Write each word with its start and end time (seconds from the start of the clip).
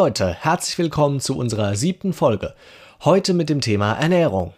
Leute, 0.00 0.32
herzlich 0.32 0.78
willkommen 0.78 1.18
zu 1.18 1.36
unserer 1.36 1.74
siebten 1.74 2.12
Folge. 2.12 2.54
Heute 3.04 3.34
mit 3.34 3.48
dem 3.48 3.60
Thema 3.60 3.94
Ernährung. 3.94 4.52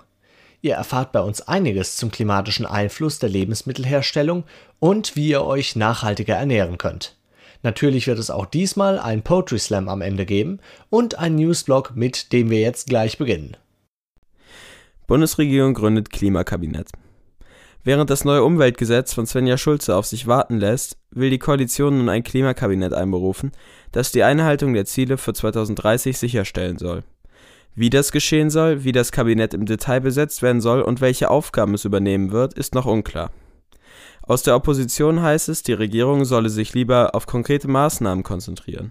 Ihr 0.60 0.74
erfahrt 0.74 1.12
bei 1.12 1.20
uns 1.20 1.40
einiges 1.40 1.96
zum 1.96 2.10
klimatischen 2.10 2.66
Einfluss 2.66 3.20
der 3.20 3.30
Lebensmittelherstellung 3.30 4.44
und 4.80 5.16
wie 5.16 5.28
ihr 5.30 5.42
euch 5.42 5.76
nachhaltiger 5.76 6.36
ernähren 6.36 6.76
könnt. 6.76 7.16
Natürlich 7.62 8.06
wird 8.06 8.18
es 8.18 8.30
auch 8.30 8.44
diesmal 8.44 8.98
ein 8.98 9.22
Poetry 9.22 9.58
Slam 9.58 9.88
am 9.88 10.02
Ende 10.02 10.26
geben 10.26 10.60
und 10.90 11.18
ein 11.18 11.36
Newsblog, 11.36 11.92
mit 11.96 12.34
dem 12.34 12.50
wir 12.50 12.60
jetzt 12.60 12.90
gleich 12.90 13.16
beginnen. 13.16 13.56
Bundesregierung 15.06 15.72
gründet 15.72 16.10
Klimakabinett. 16.10 16.90
Während 17.82 18.10
das 18.10 18.24
neue 18.24 18.44
Umweltgesetz 18.44 19.14
von 19.14 19.26
Svenja 19.26 19.56
Schulze 19.56 19.96
auf 19.96 20.04
sich 20.04 20.26
warten 20.26 20.58
lässt, 20.58 20.98
will 21.10 21.30
die 21.30 21.38
Koalition 21.38 21.96
nun 21.96 22.10
ein 22.10 22.22
Klimakabinett 22.22 22.92
einberufen, 22.92 23.52
das 23.92 24.12
die 24.12 24.22
Einhaltung 24.22 24.74
der 24.74 24.84
Ziele 24.84 25.16
für 25.16 25.32
2030 25.32 26.18
sicherstellen 26.18 26.76
soll. 26.76 27.04
Wie 27.74 27.88
das 27.88 28.12
geschehen 28.12 28.50
soll, 28.50 28.84
wie 28.84 28.92
das 28.92 29.12
Kabinett 29.12 29.54
im 29.54 29.64
Detail 29.64 30.00
besetzt 30.00 30.42
werden 30.42 30.60
soll 30.60 30.82
und 30.82 31.00
welche 31.00 31.30
Aufgaben 31.30 31.72
es 31.72 31.86
übernehmen 31.86 32.32
wird, 32.32 32.54
ist 32.54 32.74
noch 32.74 32.84
unklar. 32.84 33.30
Aus 34.22 34.42
der 34.42 34.56
Opposition 34.56 35.22
heißt 35.22 35.48
es, 35.48 35.62
die 35.62 35.72
Regierung 35.72 36.24
solle 36.24 36.50
sich 36.50 36.74
lieber 36.74 37.14
auf 37.14 37.26
konkrete 37.26 37.68
Maßnahmen 37.68 38.22
konzentrieren. 38.22 38.90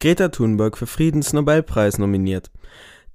Greta 0.00 0.28
Thunberg 0.28 0.76
für 0.76 0.86
Friedensnobelpreis 0.86 1.98
nominiert. 1.98 2.50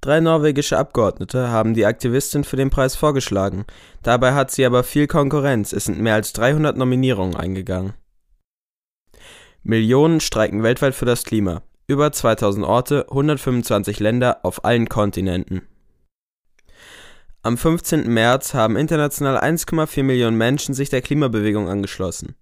Drei 0.00 0.20
norwegische 0.20 0.78
Abgeordnete 0.78 1.48
haben 1.48 1.74
die 1.74 1.86
Aktivistin 1.86 2.44
für 2.44 2.56
den 2.56 2.70
Preis 2.70 2.94
vorgeschlagen. 2.96 3.64
Dabei 4.02 4.34
hat 4.34 4.50
sie 4.50 4.64
aber 4.64 4.84
viel 4.84 5.06
Konkurrenz, 5.06 5.72
es 5.72 5.86
sind 5.86 6.00
mehr 6.00 6.14
als 6.14 6.32
300 6.32 6.76
Nominierungen 6.76 7.36
eingegangen. 7.36 7.94
Millionen 9.62 10.20
streiken 10.20 10.62
weltweit 10.62 10.94
für 10.94 11.06
das 11.06 11.24
Klima. 11.24 11.62
Über 11.88 12.12
2000 12.12 12.64
Orte, 12.64 13.06
125 13.08 13.98
Länder 14.00 14.40
auf 14.44 14.64
allen 14.64 14.88
Kontinenten. 14.88 15.62
Am 17.42 17.56
15. 17.56 18.12
März 18.12 18.54
haben 18.54 18.76
international 18.76 19.38
1,4 19.38 20.02
Millionen 20.02 20.36
Menschen 20.36 20.74
sich 20.74 20.88
der 20.88 21.00
Klimabewegung 21.00 21.68
angeschlossen. 21.68 22.34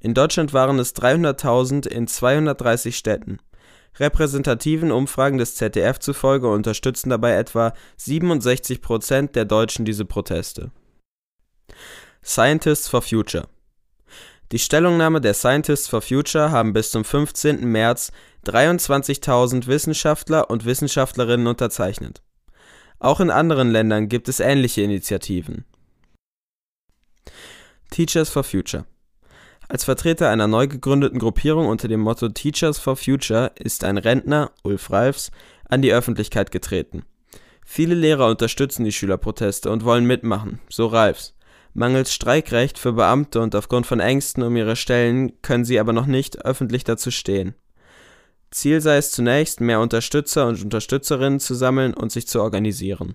In 0.00 0.14
Deutschland 0.14 0.52
waren 0.52 0.78
es 0.78 0.94
300.000 0.94 1.86
in 1.88 2.06
230 2.06 2.96
Städten. 2.96 3.38
Repräsentativen 4.00 4.92
Umfragen 4.92 5.38
des 5.38 5.54
ZDF 5.56 5.98
zufolge 5.98 6.48
unterstützen 6.48 7.10
dabei 7.10 7.34
etwa 7.34 7.72
67 7.96 8.80
Prozent 8.80 9.36
der 9.36 9.44
Deutschen 9.44 9.84
diese 9.84 10.04
Proteste. 10.04 10.70
Scientists 12.24 12.88
for 12.88 13.02
Future 13.02 13.48
Die 14.52 14.58
Stellungnahme 14.58 15.20
der 15.20 15.34
Scientists 15.34 15.88
for 15.88 16.02
Future 16.02 16.50
haben 16.50 16.72
bis 16.72 16.90
zum 16.90 17.04
15. 17.04 17.64
März 17.64 18.12
23.000 18.46 19.66
Wissenschaftler 19.66 20.50
und 20.50 20.64
Wissenschaftlerinnen 20.64 21.46
unterzeichnet. 21.46 22.22
Auch 22.98 23.20
in 23.20 23.30
anderen 23.30 23.70
Ländern 23.70 24.08
gibt 24.08 24.28
es 24.28 24.40
ähnliche 24.40 24.82
Initiativen. 24.82 25.64
Teachers 27.90 28.28
for 28.28 28.44
Future 28.44 28.84
als 29.68 29.84
Vertreter 29.84 30.30
einer 30.30 30.46
neu 30.46 30.66
gegründeten 30.66 31.18
Gruppierung 31.18 31.66
unter 31.66 31.88
dem 31.88 32.00
Motto 32.00 32.28
Teachers 32.28 32.78
for 32.78 32.96
Future 32.96 33.52
ist 33.56 33.84
ein 33.84 33.98
Rentner, 33.98 34.50
Ulf 34.62 34.90
Ralfs, 34.90 35.30
an 35.68 35.82
die 35.82 35.92
Öffentlichkeit 35.92 36.50
getreten. 36.50 37.04
Viele 37.64 37.94
Lehrer 37.94 38.28
unterstützen 38.28 38.84
die 38.84 38.92
Schülerproteste 38.92 39.70
und 39.70 39.84
wollen 39.84 40.06
mitmachen, 40.06 40.60
so 40.70 40.86
Ralfs. 40.86 41.34
Mangels 41.74 42.14
Streikrecht 42.14 42.78
für 42.78 42.94
Beamte 42.94 43.40
und 43.40 43.54
aufgrund 43.54 43.86
von 43.86 44.00
Ängsten 44.00 44.42
um 44.42 44.56
ihre 44.56 44.74
Stellen 44.74 45.40
können 45.42 45.66
sie 45.66 45.78
aber 45.78 45.92
noch 45.92 46.06
nicht 46.06 46.44
öffentlich 46.46 46.82
dazu 46.82 47.10
stehen. 47.10 47.54
Ziel 48.50 48.80
sei 48.80 48.96
es 48.96 49.10
zunächst, 49.10 49.60
mehr 49.60 49.80
Unterstützer 49.80 50.46
und 50.46 50.62
Unterstützerinnen 50.62 51.40
zu 51.40 51.54
sammeln 51.54 51.92
und 51.92 52.10
sich 52.10 52.26
zu 52.26 52.40
organisieren. 52.40 53.14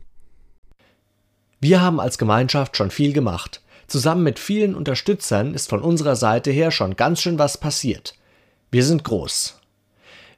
Wir 1.60 1.82
haben 1.82 2.00
als 2.00 2.20
Gemeinschaft 2.20 2.78
schon 2.78 2.92
viel 2.92 3.12
gemacht. 3.12 3.63
Zusammen 3.94 4.24
mit 4.24 4.40
vielen 4.40 4.74
Unterstützern 4.74 5.54
ist 5.54 5.70
von 5.70 5.80
unserer 5.80 6.16
Seite 6.16 6.50
her 6.50 6.72
schon 6.72 6.96
ganz 6.96 7.22
schön 7.22 7.38
was 7.38 7.60
passiert. 7.60 8.16
Wir 8.72 8.84
sind 8.84 9.04
groß. 9.04 9.60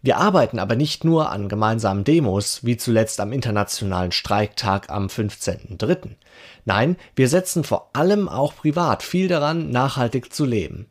Wir 0.02 0.18
arbeiten 0.18 0.60
aber 0.60 0.76
nicht 0.76 1.06
nur 1.06 1.32
an 1.32 1.48
gemeinsamen 1.48 2.04
Demos, 2.04 2.66
wie 2.66 2.76
zuletzt 2.76 3.22
am 3.22 3.32
Internationalen 3.32 4.12
Streiktag 4.12 4.90
am 4.90 5.08
15.03. 5.08 6.18
Nein, 6.66 6.98
wir 7.16 7.30
setzen 7.30 7.64
vor 7.64 7.92
allem 7.94 8.28
auch 8.28 8.54
privat 8.58 9.04
viel 9.04 9.30
daran, 9.30 9.70
nachhaltig 9.70 10.34
zu 10.34 10.44
leben. 10.44 10.88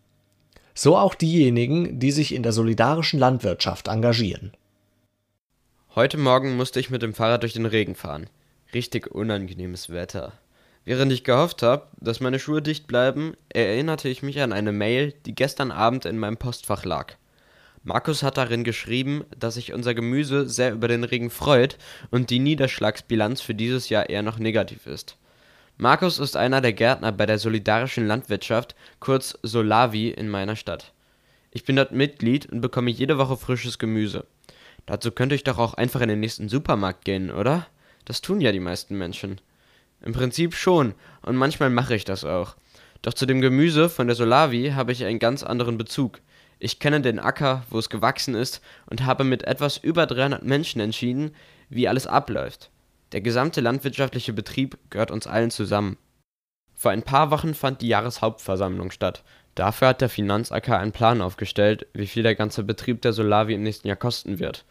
So 0.72 0.96
auch 0.96 1.14
diejenigen, 1.14 2.00
die 2.00 2.12
sich 2.12 2.34
in 2.34 2.42
der 2.42 2.52
solidarischen 2.52 3.18
Landwirtschaft 3.18 3.88
engagieren. 3.88 4.52
Heute 5.94 6.16
Morgen 6.16 6.56
musste 6.56 6.80
ich 6.80 6.88
mit 6.88 7.02
dem 7.02 7.12
Fahrrad 7.12 7.42
durch 7.42 7.52
den 7.52 7.66
Regen 7.66 7.94
fahren. 7.94 8.30
Richtig 8.72 9.08
unangenehmes 9.08 9.90
Wetter. 9.90 10.32
Während 10.84 11.12
ich 11.12 11.24
gehofft 11.24 11.62
habe, 11.62 11.86
dass 11.98 12.20
meine 12.20 12.38
Schuhe 12.38 12.60
dicht 12.60 12.86
bleiben, 12.86 13.34
erinnerte 13.48 14.08
ich 14.08 14.22
mich 14.22 14.40
an 14.40 14.52
eine 14.52 14.72
Mail, 14.72 15.14
die 15.24 15.34
gestern 15.34 15.70
Abend 15.70 16.04
in 16.04 16.18
meinem 16.18 16.36
Postfach 16.36 16.84
lag. 16.84 17.14
Markus 17.82 18.22
hat 18.22 18.36
darin 18.36 18.64
geschrieben, 18.64 19.24
dass 19.38 19.54
sich 19.54 19.72
unser 19.72 19.94
Gemüse 19.94 20.48
sehr 20.48 20.72
über 20.72 20.88
den 20.88 21.04
Regen 21.04 21.30
freut 21.30 21.78
und 22.10 22.30
die 22.30 22.38
Niederschlagsbilanz 22.38 23.40
für 23.40 23.54
dieses 23.54 23.88
Jahr 23.88 24.08
eher 24.08 24.22
noch 24.22 24.38
negativ 24.38 24.86
ist. 24.86 25.16
Markus 25.76 26.18
ist 26.18 26.36
einer 26.36 26.60
der 26.60 26.72
Gärtner 26.72 27.12
bei 27.12 27.26
der 27.26 27.38
Solidarischen 27.38 28.06
Landwirtschaft, 28.06 28.74
kurz 29.00 29.38
Solavi, 29.42 30.08
in 30.10 30.28
meiner 30.28 30.56
Stadt. 30.56 30.92
Ich 31.50 31.64
bin 31.64 31.76
dort 31.76 31.92
Mitglied 31.92 32.46
und 32.46 32.60
bekomme 32.60 32.90
jede 32.90 33.18
Woche 33.18 33.36
frisches 33.36 33.78
Gemüse. 33.78 34.26
Dazu 34.86 35.10
könnte 35.10 35.34
ich 35.34 35.44
doch 35.44 35.58
auch 35.58 35.74
einfach 35.74 36.00
in 36.00 36.08
den 36.08 36.20
nächsten 36.20 36.48
Supermarkt 36.48 37.04
gehen, 37.04 37.30
oder? 37.30 37.66
Das 38.04 38.20
tun 38.20 38.40
ja 38.40 38.52
die 38.52 38.60
meisten 38.60 38.96
Menschen. 38.96 39.40
Im 40.04 40.12
Prinzip 40.12 40.54
schon, 40.54 40.94
und 41.22 41.36
manchmal 41.36 41.70
mache 41.70 41.94
ich 41.94 42.04
das 42.04 42.24
auch. 42.24 42.56
Doch 43.02 43.14
zu 43.14 43.26
dem 43.26 43.40
Gemüse 43.40 43.88
von 43.88 44.06
der 44.06 44.16
Solavi 44.16 44.72
habe 44.74 44.92
ich 44.92 45.04
einen 45.04 45.18
ganz 45.18 45.42
anderen 45.42 45.78
Bezug. 45.78 46.20
Ich 46.58 46.78
kenne 46.78 47.00
den 47.00 47.18
Acker, 47.18 47.64
wo 47.70 47.78
es 47.78 47.88
gewachsen 47.88 48.34
ist, 48.34 48.60
und 48.86 49.04
habe 49.04 49.24
mit 49.24 49.44
etwas 49.44 49.78
über 49.78 50.06
300 50.06 50.42
Menschen 50.42 50.80
entschieden, 50.80 51.34
wie 51.68 51.88
alles 51.88 52.06
abläuft. 52.06 52.70
Der 53.12 53.22
gesamte 53.22 53.60
landwirtschaftliche 53.60 54.32
Betrieb 54.32 54.76
gehört 54.90 55.10
uns 55.10 55.26
allen 55.26 55.50
zusammen. 55.50 55.96
Vor 56.74 56.90
ein 56.90 57.02
paar 57.02 57.30
Wochen 57.30 57.54
fand 57.54 57.80
die 57.80 57.88
Jahreshauptversammlung 57.88 58.90
statt. 58.90 59.22
Dafür 59.54 59.88
hat 59.88 60.00
der 60.00 60.08
Finanzacker 60.08 60.78
einen 60.78 60.92
Plan 60.92 61.22
aufgestellt, 61.22 61.86
wie 61.94 62.06
viel 62.06 62.22
der 62.22 62.34
ganze 62.34 62.64
Betrieb 62.64 63.00
der 63.02 63.12
Solavi 63.12 63.54
im 63.54 63.62
nächsten 63.62 63.88
Jahr 63.88 63.96
kosten 63.96 64.38
wird. 64.38 64.64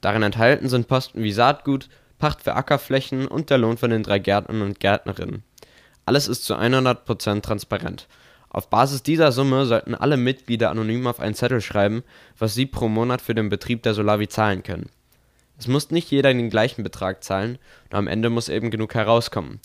Darin 0.00 0.22
enthalten 0.22 0.68
sind 0.68 0.88
Posten 0.88 1.22
wie 1.22 1.32
Saatgut, 1.32 1.88
Pacht 2.20 2.42
für 2.42 2.54
Ackerflächen 2.54 3.26
und 3.26 3.50
der 3.50 3.58
Lohn 3.58 3.76
von 3.76 3.90
den 3.90 4.04
drei 4.04 4.20
Gärtnern 4.20 4.62
und 4.62 4.78
Gärtnerinnen. 4.78 5.42
Alles 6.06 6.28
ist 6.28 6.44
zu 6.44 6.54
100% 6.54 7.40
transparent. 7.40 8.06
Auf 8.48 8.70
Basis 8.70 9.02
dieser 9.02 9.32
Summe 9.32 9.66
sollten 9.66 9.94
alle 9.94 10.16
Mitglieder 10.16 10.70
anonym 10.70 11.06
auf 11.06 11.18
einen 11.18 11.34
Zettel 11.34 11.60
schreiben, 11.60 12.04
was 12.38 12.54
sie 12.54 12.66
pro 12.66 12.88
Monat 12.88 13.22
für 13.22 13.34
den 13.34 13.48
Betrieb 13.48 13.82
der 13.82 13.94
Solavi 13.94 14.28
zahlen 14.28 14.62
können. 14.62 14.90
Es 15.58 15.66
muss 15.66 15.90
nicht 15.90 16.10
jeder 16.10 16.32
den 16.32 16.50
gleichen 16.50 16.82
Betrag 16.82 17.22
zahlen, 17.24 17.58
nur 17.90 17.98
am 17.98 18.06
Ende 18.06 18.30
muss 18.30 18.48
eben 18.48 18.70
genug 18.70 18.94
herauskommen. 18.94 19.60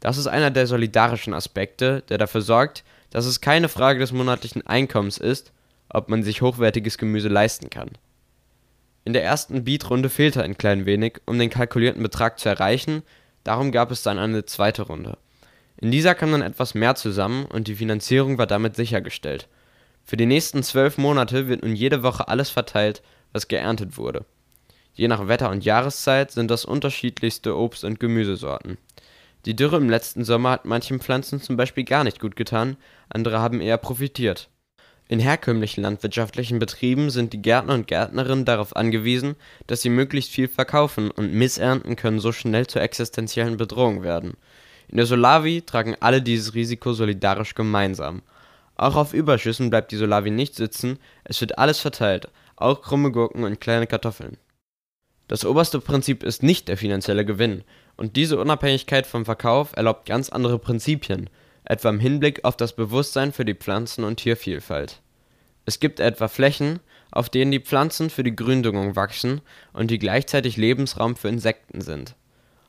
Das 0.00 0.16
ist 0.16 0.26
einer 0.26 0.50
der 0.50 0.66
solidarischen 0.66 1.34
Aspekte, 1.34 2.02
der 2.08 2.18
dafür 2.18 2.40
sorgt, 2.40 2.84
dass 3.10 3.26
es 3.26 3.40
keine 3.40 3.68
Frage 3.68 3.98
des 3.98 4.12
monatlichen 4.12 4.66
Einkommens 4.66 5.18
ist, 5.18 5.52
ob 5.88 6.08
man 6.08 6.22
sich 6.22 6.40
hochwertiges 6.40 6.98
Gemüse 6.98 7.28
leisten 7.28 7.68
kann. 7.68 7.90
In 9.04 9.12
der 9.12 9.24
ersten 9.24 9.64
Beat-Runde 9.64 10.10
fehlte 10.10 10.42
ein 10.42 10.58
klein 10.58 10.86
wenig, 10.86 11.20
um 11.26 11.38
den 11.38 11.50
kalkulierten 11.50 12.02
Betrag 12.02 12.38
zu 12.38 12.48
erreichen, 12.48 13.02
darum 13.44 13.72
gab 13.72 13.90
es 13.90 14.02
dann 14.02 14.18
eine 14.18 14.44
zweite 14.44 14.82
Runde. 14.82 15.16
In 15.78 15.90
dieser 15.90 16.14
kam 16.14 16.32
dann 16.32 16.42
etwas 16.42 16.74
mehr 16.74 16.94
zusammen 16.94 17.46
und 17.46 17.66
die 17.66 17.76
Finanzierung 17.76 18.36
war 18.36 18.46
damit 18.46 18.76
sichergestellt. 18.76 19.48
Für 20.04 20.18
die 20.18 20.26
nächsten 20.26 20.62
zwölf 20.62 20.98
Monate 20.98 21.48
wird 21.48 21.62
nun 21.62 21.74
jede 21.74 22.02
Woche 22.02 22.28
alles 22.28 22.50
verteilt, 22.50 23.02
was 23.32 23.48
geerntet 23.48 23.96
wurde. 23.96 24.26
Je 24.92 25.08
nach 25.08 25.28
Wetter 25.28 25.50
und 25.50 25.64
Jahreszeit 25.64 26.32
sind 26.32 26.50
das 26.50 26.66
unterschiedlichste 26.66 27.56
Obst- 27.56 27.84
und 27.84 28.00
Gemüsesorten. 28.00 28.76
Die 29.46 29.56
Dürre 29.56 29.78
im 29.78 29.88
letzten 29.88 30.24
Sommer 30.24 30.50
hat 30.50 30.66
manchen 30.66 31.00
Pflanzen 31.00 31.40
zum 31.40 31.56
Beispiel 31.56 31.84
gar 31.84 32.04
nicht 32.04 32.20
gut 32.20 32.36
getan, 32.36 32.76
andere 33.08 33.38
haben 33.38 33.62
eher 33.62 33.78
profitiert. 33.78 34.50
In 35.10 35.18
herkömmlichen 35.18 35.82
landwirtschaftlichen 35.82 36.60
Betrieben 36.60 37.10
sind 37.10 37.32
die 37.32 37.42
Gärtner 37.42 37.74
und 37.74 37.88
Gärtnerinnen 37.88 38.44
darauf 38.44 38.76
angewiesen, 38.76 39.34
dass 39.66 39.82
sie 39.82 39.88
möglichst 39.88 40.30
viel 40.30 40.46
verkaufen 40.46 41.10
und 41.10 41.32
Missernten 41.32 41.96
können 41.96 42.20
so 42.20 42.30
schnell 42.30 42.68
zur 42.68 42.80
existenziellen 42.80 43.56
Bedrohung 43.56 44.04
werden. 44.04 44.34
In 44.86 44.98
der 44.98 45.06
Solavi 45.06 45.62
tragen 45.62 45.96
alle 45.98 46.22
dieses 46.22 46.54
Risiko 46.54 46.92
solidarisch 46.92 47.56
gemeinsam. 47.56 48.22
Auch 48.76 48.94
auf 48.94 49.12
Überschüssen 49.12 49.68
bleibt 49.68 49.90
die 49.90 49.96
Solavi 49.96 50.30
nicht 50.30 50.54
sitzen, 50.54 51.00
es 51.24 51.40
wird 51.40 51.58
alles 51.58 51.80
verteilt, 51.80 52.28
auch 52.54 52.80
krumme 52.80 53.10
Gurken 53.10 53.42
und 53.42 53.60
kleine 53.60 53.88
Kartoffeln. 53.88 54.36
Das 55.26 55.44
oberste 55.44 55.80
Prinzip 55.80 56.22
ist 56.22 56.44
nicht 56.44 56.68
der 56.68 56.76
finanzielle 56.76 57.24
Gewinn, 57.24 57.64
und 57.96 58.14
diese 58.14 58.38
Unabhängigkeit 58.38 59.08
vom 59.08 59.24
Verkauf 59.24 59.76
erlaubt 59.76 60.06
ganz 60.06 60.28
andere 60.28 60.60
Prinzipien, 60.60 61.28
etwa 61.70 61.88
im 61.88 62.00
Hinblick 62.00 62.44
auf 62.44 62.56
das 62.56 62.74
Bewusstsein 62.74 63.32
für 63.32 63.44
die 63.44 63.54
Pflanzen- 63.54 64.02
und 64.02 64.16
Tiervielfalt. 64.16 65.00
Es 65.66 65.78
gibt 65.78 66.00
etwa 66.00 66.26
Flächen, 66.26 66.80
auf 67.12 67.30
denen 67.30 67.52
die 67.52 67.60
Pflanzen 67.60 68.10
für 68.10 68.24
die 68.24 68.34
Gründüngung 68.34 68.96
wachsen 68.96 69.40
und 69.72 69.90
die 69.90 70.00
gleichzeitig 70.00 70.56
Lebensraum 70.56 71.14
für 71.14 71.28
Insekten 71.28 71.80
sind. 71.80 72.16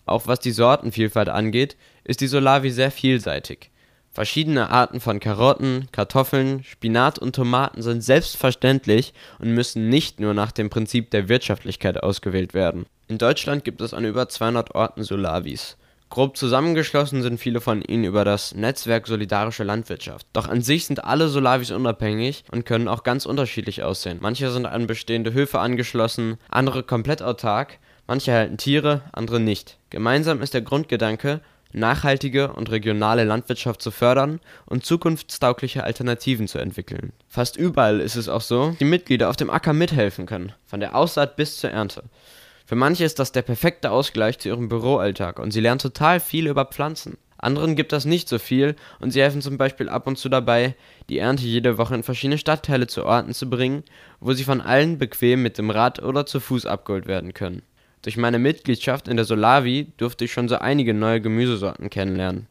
Auch 0.05 0.27
was 0.27 0.39
die 0.39 0.51
Sortenvielfalt 0.51 1.29
angeht, 1.29 1.77
ist 2.03 2.21
die 2.21 2.27
Solavi 2.27 2.69
sehr 2.69 2.91
vielseitig. 2.91 3.71
Verschiedene 4.11 4.69
Arten 4.69 4.99
von 4.99 5.19
Karotten, 5.19 5.87
Kartoffeln, 5.91 6.63
Spinat 6.63 7.17
und 7.17 7.35
Tomaten 7.35 7.81
sind 7.81 8.03
selbstverständlich 8.03 9.13
und 9.39 9.53
müssen 9.53 9.89
nicht 9.89 10.19
nur 10.19 10.35
nach 10.35 10.51
dem 10.51 10.69
Prinzip 10.69 11.09
der 11.09 11.27
Wirtschaftlichkeit 11.27 12.03
ausgewählt 12.03 12.53
werden. 12.53 12.85
In 13.07 13.17
Deutschland 13.17 13.63
gibt 13.63 13.81
es 13.81 13.95
an 13.95 14.05
über 14.05 14.29
200 14.29 14.75
Orten 14.75 15.03
Solavis. 15.03 15.77
Grob 16.11 16.35
zusammengeschlossen 16.35 17.21
sind 17.21 17.39
viele 17.39 17.61
von 17.61 17.81
ihnen 17.81 18.03
über 18.03 18.25
das 18.25 18.53
Netzwerk 18.53 19.07
Solidarische 19.07 19.63
Landwirtschaft. 19.63 20.27
Doch 20.33 20.49
an 20.49 20.61
sich 20.61 20.85
sind 20.85 21.05
alle 21.05 21.29
Solavis 21.29 21.71
unabhängig 21.71 22.43
und 22.51 22.65
können 22.65 22.89
auch 22.89 23.03
ganz 23.03 23.25
unterschiedlich 23.25 23.81
aussehen. 23.81 24.17
Manche 24.21 24.51
sind 24.51 24.65
an 24.65 24.87
bestehende 24.87 25.31
Höfe 25.31 25.59
angeschlossen, 25.59 26.35
andere 26.49 26.83
komplett 26.83 27.21
autark, 27.21 27.79
manche 28.07 28.33
halten 28.33 28.57
Tiere, 28.57 29.03
andere 29.13 29.39
nicht. 29.39 29.77
Gemeinsam 29.89 30.41
ist 30.41 30.53
der 30.53 30.63
Grundgedanke, 30.63 31.39
nachhaltige 31.71 32.51
und 32.51 32.69
regionale 32.69 33.23
Landwirtschaft 33.23 33.81
zu 33.81 33.89
fördern 33.89 34.41
und 34.65 34.85
zukunftstaugliche 34.85 35.85
Alternativen 35.85 36.49
zu 36.49 36.57
entwickeln. 36.59 37.13
Fast 37.29 37.55
überall 37.55 38.01
ist 38.01 38.17
es 38.17 38.27
auch 38.27 38.41
so, 38.41 38.71
dass 38.71 38.79
die 38.79 38.83
Mitglieder 38.83 39.29
auf 39.29 39.37
dem 39.37 39.49
Acker 39.49 39.71
mithelfen 39.71 40.25
können, 40.25 40.51
von 40.65 40.81
der 40.81 40.93
Aussaat 40.93 41.37
bis 41.37 41.55
zur 41.55 41.69
Ernte. 41.69 42.03
Für 42.71 42.77
manche 42.77 43.03
ist 43.03 43.19
das 43.19 43.33
der 43.33 43.41
perfekte 43.41 43.91
Ausgleich 43.91 44.39
zu 44.39 44.47
ihrem 44.47 44.69
Büroalltag 44.69 45.39
und 45.39 45.51
sie 45.51 45.59
lernen 45.59 45.79
total 45.79 46.21
viel 46.21 46.47
über 46.47 46.63
Pflanzen. 46.63 47.17
Anderen 47.37 47.75
gibt 47.75 47.91
das 47.91 48.05
nicht 48.05 48.29
so 48.29 48.39
viel 48.39 48.77
und 49.01 49.11
sie 49.11 49.19
helfen 49.19 49.41
zum 49.41 49.57
Beispiel 49.57 49.89
ab 49.89 50.07
und 50.07 50.17
zu 50.17 50.29
dabei, 50.29 50.75
die 51.09 51.17
Ernte 51.17 51.43
jede 51.43 51.77
Woche 51.77 51.95
in 51.95 52.03
verschiedene 52.03 52.37
Stadtteile 52.37 52.87
zu 52.87 53.05
Orten 53.05 53.33
zu 53.33 53.49
bringen, 53.49 53.83
wo 54.21 54.31
sie 54.31 54.45
von 54.45 54.61
allen 54.61 54.97
bequem 54.97 55.43
mit 55.43 55.57
dem 55.57 55.69
Rad 55.69 56.01
oder 56.01 56.25
zu 56.25 56.39
Fuß 56.39 56.65
abgeholt 56.65 57.07
werden 57.07 57.33
können. 57.33 57.63
Durch 58.03 58.15
meine 58.15 58.39
Mitgliedschaft 58.39 59.09
in 59.09 59.17
der 59.17 59.25
Solavi 59.25 59.91
durfte 59.97 60.23
ich 60.23 60.31
schon 60.31 60.47
so 60.47 60.55
einige 60.55 60.93
neue 60.93 61.19
Gemüsesorten 61.19 61.89
kennenlernen. 61.89 62.47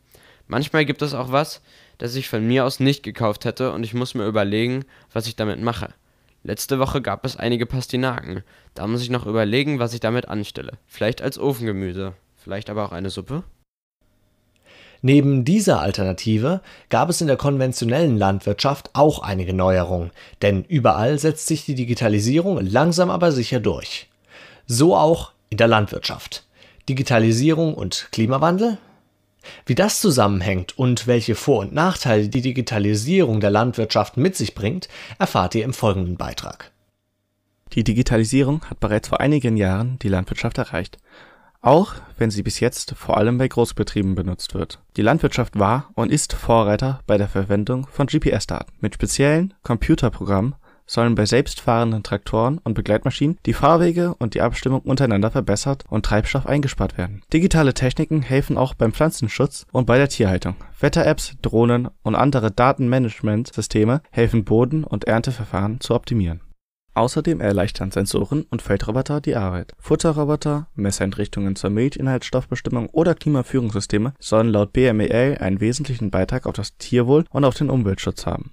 Manchmal 0.48 0.84
gibt 0.84 1.00
es 1.00 1.14
auch 1.14 1.32
was, 1.32 1.62
das 1.96 2.14
ich 2.14 2.28
von 2.28 2.46
mir 2.46 2.66
aus 2.66 2.78
nicht 2.78 3.02
gekauft 3.04 3.46
hätte 3.46 3.72
und 3.72 3.84
ich 3.84 3.94
muss 3.94 4.12
mir 4.12 4.26
überlegen, 4.26 4.84
was 5.14 5.26
ich 5.26 5.36
damit 5.36 5.62
mache. 5.62 5.94
Letzte 6.42 6.78
Woche 6.78 7.02
gab 7.02 7.26
es 7.26 7.36
einige 7.36 7.66
Pastinaken. 7.66 8.42
Da 8.74 8.86
muss 8.86 9.02
ich 9.02 9.10
noch 9.10 9.26
überlegen, 9.26 9.78
was 9.78 9.92
ich 9.92 10.00
damit 10.00 10.28
anstelle. 10.28 10.72
Vielleicht 10.86 11.20
als 11.20 11.38
Ofengemüse, 11.38 12.14
vielleicht 12.36 12.70
aber 12.70 12.84
auch 12.84 12.92
eine 12.92 13.10
Suppe? 13.10 13.44
Neben 15.02 15.44
dieser 15.44 15.80
Alternative 15.80 16.60
gab 16.90 17.08
es 17.08 17.20
in 17.20 17.26
der 17.26 17.38
konventionellen 17.38 18.18
Landwirtschaft 18.18 18.90
auch 18.92 19.20
einige 19.20 19.54
Neuerungen, 19.54 20.10
denn 20.42 20.64
überall 20.64 21.18
setzt 21.18 21.46
sich 21.46 21.64
die 21.64 21.74
Digitalisierung 21.74 22.60
langsam 22.60 23.10
aber 23.10 23.32
sicher 23.32 23.60
durch. 23.60 24.10
So 24.66 24.94
auch 24.96 25.32
in 25.48 25.56
der 25.56 25.68
Landwirtschaft. 25.68 26.44
Digitalisierung 26.88 27.74
und 27.74 28.08
Klimawandel? 28.12 28.78
Wie 29.66 29.74
das 29.74 30.00
zusammenhängt 30.00 30.78
und 30.78 31.06
welche 31.06 31.34
Vor- 31.34 31.60
und 31.60 31.72
Nachteile 31.72 32.28
die 32.28 32.42
Digitalisierung 32.42 33.40
der 33.40 33.50
Landwirtschaft 33.50 34.16
mit 34.16 34.36
sich 34.36 34.54
bringt, 34.54 34.88
erfahrt 35.18 35.54
ihr 35.54 35.64
im 35.64 35.72
folgenden 35.72 36.16
Beitrag. 36.16 36.72
Die 37.72 37.84
Digitalisierung 37.84 38.64
hat 38.68 38.80
bereits 38.80 39.08
vor 39.08 39.20
einigen 39.20 39.56
Jahren 39.56 39.98
die 40.00 40.08
Landwirtschaft 40.08 40.58
erreicht, 40.58 40.98
auch 41.62 41.94
wenn 42.16 42.30
sie 42.30 42.42
bis 42.42 42.58
jetzt 42.60 42.94
vor 42.96 43.16
allem 43.16 43.38
bei 43.38 43.46
Großbetrieben 43.46 44.14
benutzt 44.14 44.54
wird. 44.54 44.80
Die 44.96 45.02
Landwirtschaft 45.02 45.58
war 45.58 45.90
und 45.94 46.10
ist 46.10 46.32
Vorreiter 46.32 47.00
bei 47.06 47.18
der 47.18 47.28
Verwendung 47.28 47.86
von 47.86 48.06
GPS-Daten. 48.06 48.72
Mit 48.80 48.94
speziellen 48.94 49.54
Computerprogrammen 49.62 50.54
sollen 50.90 51.14
bei 51.14 51.24
selbstfahrenden 51.24 52.02
Traktoren 52.02 52.58
und 52.58 52.74
Begleitmaschinen 52.74 53.38
die 53.46 53.52
Fahrwege 53.52 54.14
und 54.18 54.34
die 54.34 54.40
Abstimmung 54.40 54.80
untereinander 54.80 55.30
verbessert 55.30 55.84
und 55.88 56.04
Treibstoff 56.04 56.46
eingespart 56.46 56.98
werden. 56.98 57.22
Digitale 57.32 57.74
Techniken 57.74 58.22
helfen 58.22 58.58
auch 58.58 58.74
beim 58.74 58.92
Pflanzenschutz 58.92 59.66
und 59.70 59.86
bei 59.86 59.98
der 59.98 60.08
Tierhaltung. 60.08 60.56
Wetter-Apps, 60.80 61.36
Drohnen 61.42 61.88
und 62.02 62.16
andere 62.16 62.50
Datenmanagementsysteme 62.50 64.02
helfen 64.10 64.44
Boden- 64.44 64.82
und 64.82 65.04
Ernteverfahren 65.04 65.80
zu 65.80 65.94
optimieren. 65.94 66.40
Außerdem 66.94 67.40
erleichtern 67.40 67.92
Sensoren 67.92 68.42
und 68.50 68.62
Feldroboter 68.62 69.20
die 69.20 69.36
Arbeit. 69.36 69.74
Futterroboter, 69.78 70.66
Messeinrichtungen 70.74 71.54
zur 71.54 71.70
Milchinhaltsstoffbestimmung 71.70 72.88
oder 72.88 73.14
Klimaführungssysteme 73.14 74.12
sollen 74.18 74.48
laut 74.48 74.72
BMEL 74.72 75.38
einen 75.38 75.60
wesentlichen 75.60 76.10
Beitrag 76.10 76.46
auf 76.46 76.54
das 76.54 76.76
Tierwohl 76.78 77.26
und 77.30 77.44
auf 77.44 77.54
den 77.54 77.70
Umweltschutz 77.70 78.26
haben 78.26 78.50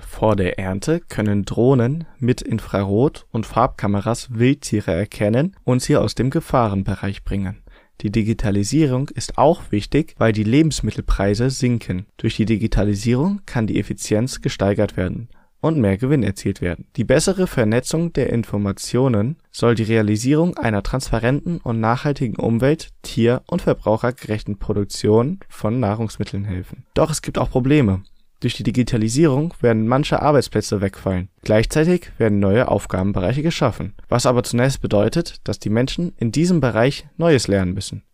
vor 0.00 0.36
der 0.36 0.58
Ernte 0.58 1.00
können 1.00 1.44
Drohnen 1.44 2.04
mit 2.18 2.42
Infrarot 2.42 3.26
und 3.30 3.46
Farbkameras 3.46 4.34
Wildtiere 4.34 4.92
erkennen 4.92 5.56
und 5.64 5.82
sie 5.82 5.96
aus 5.96 6.14
dem 6.14 6.30
Gefahrenbereich 6.30 7.24
bringen. 7.24 7.62
Die 8.00 8.12
Digitalisierung 8.12 9.08
ist 9.08 9.38
auch 9.38 9.72
wichtig, 9.72 10.14
weil 10.18 10.32
die 10.32 10.44
Lebensmittelpreise 10.44 11.50
sinken. 11.50 12.06
Durch 12.16 12.36
die 12.36 12.44
Digitalisierung 12.44 13.40
kann 13.44 13.66
die 13.66 13.80
Effizienz 13.80 14.40
gesteigert 14.40 14.96
werden 14.96 15.28
und 15.60 15.78
mehr 15.78 15.98
Gewinn 15.98 16.22
erzielt 16.22 16.60
werden. 16.60 16.86
Die 16.96 17.04
bessere 17.04 17.48
Vernetzung 17.48 18.12
der 18.12 18.30
Informationen 18.30 19.36
soll 19.50 19.74
die 19.74 19.82
Realisierung 19.82 20.56
einer 20.56 20.84
transparenten 20.84 21.58
und 21.58 21.80
nachhaltigen 21.80 22.36
Umwelt 22.36 22.90
Tier 23.02 23.42
und 23.46 23.62
verbrauchergerechten 23.62 24.58
Produktion 24.58 25.40
von 25.48 25.80
Nahrungsmitteln 25.80 26.44
helfen. 26.44 26.84
Doch 26.94 27.10
es 27.10 27.22
gibt 27.22 27.38
auch 27.38 27.50
Probleme 27.50 28.02
durch 28.40 28.54
die 28.54 28.62
Digitalisierung 28.62 29.52
werden 29.60 29.88
manche 29.88 30.22
Arbeitsplätze 30.22 30.80
wegfallen, 30.80 31.28
gleichzeitig 31.42 32.12
werden 32.18 32.38
neue 32.38 32.68
Aufgabenbereiche 32.68 33.42
geschaffen, 33.42 33.94
was 34.08 34.26
aber 34.26 34.44
zunächst 34.44 34.80
bedeutet, 34.80 35.40
dass 35.44 35.58
die 35.58 35.70
Menschen 35.70 36.12
in 36.18 36.30
diesem 36.30 36.60
Bereich 36.60 37.08
Neues 37.16 37.48
lernen 37.48 37.74
müssen. 37.74 38.04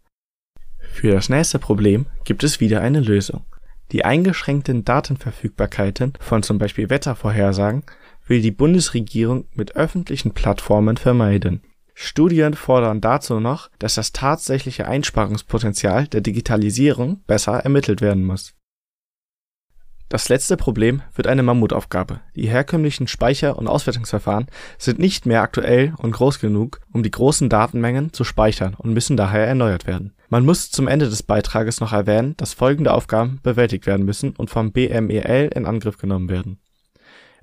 Für 0.79 1.13
das 1.13 1.29
nächste 1.29 1.59
Problem 1.59 2.07
gibt 2.25 2.45
es 2.45 2.61
wieder 2.61 2.81
eine 2.81 3.01
Lösung. 3.01 3.45
Die 3.93 4.05
eingeschränkten 4.05 4.85
Datenverfügbarkeiten 4.85 6.15
von 6.21 6.43
zum 6.43 6.59
Beispiel 6.59 6.89
Wettervorhersagen 6.89 7.83
will 8.27 8.41
die 8.41 8.51
Bundesregierung 8.51 9.47
mit 9.53 9.77
öffentlichen 9.77 10.33
Plattformen 10.33 10.97
vermeiden. 10.97 11.63
Studien 11.93 12.55
fordern 12.55 13.01
dazu 13.01 13.41
noch, 13.41 13.71
dass 13.79 13.95
das 13.95 14.13
tatsächliche 14.13 14.89
Einsparungspotenzial 14.89 16.09
der 16.09 16.23
Digitalisierung 16.23 17.23
besser 17.27 17.59
ermittelt 17.59 18.01
werden 18.01 18.25
muss 18.25 18.55
das 20.09 20.29
letzte 20.29 20.57
Problem 20.57 21.03
wird 21.15 21.27
eine 21.27 21.43
Mammutaufgabe. 21.43 22.21
Die 22.37 22.49
herkömmlichen 22.49 23.09
Speicher 23.09 23.59
und 23.59 23.67
Auswertungsverfahren 23.67 24.47
sind 24.79 24.99
nicht 24.99 25.27
mehr 25.27 25.43
aktuell 25.43 25.95
und 25.97 26.13
groß 26.13 26.39
genug, 26.41 26.81
um 26.93 27.03
die 27.03 27.11
großen 27.11 27.49
Datenmengen 27.49 28.13
zu 28.13 28.23
speichern 28.23 28.75
und 28.75 28.93
müssen 28.93 29.17
daher 29.17 29.47
erneuert 29.47 29.87
werden. 29.87 30.13
Man 30.29 30.45
muss 30.45 30.71
zum 30.71 30.89
Ende 30.89 31.09
des 31.09 31.23
Beitrages 31.23 31.81
noch 31.81 31.93
erwähnen, 31.93 32.37
dass 32.37 32.55
folgende 32.55 32.93
Aufgaben 32.93 33.41
bewältigt 33.43 33.87
werden 33.87 34.05
müssen 34.05 34.37
und 34.37 34.51
vom 34.51 34.73
BMEL 34.73 35.51
in 35.55 35.67
Angriff 35.67 35.99
genommen 35.99 36.29
werden. 36.29 36.59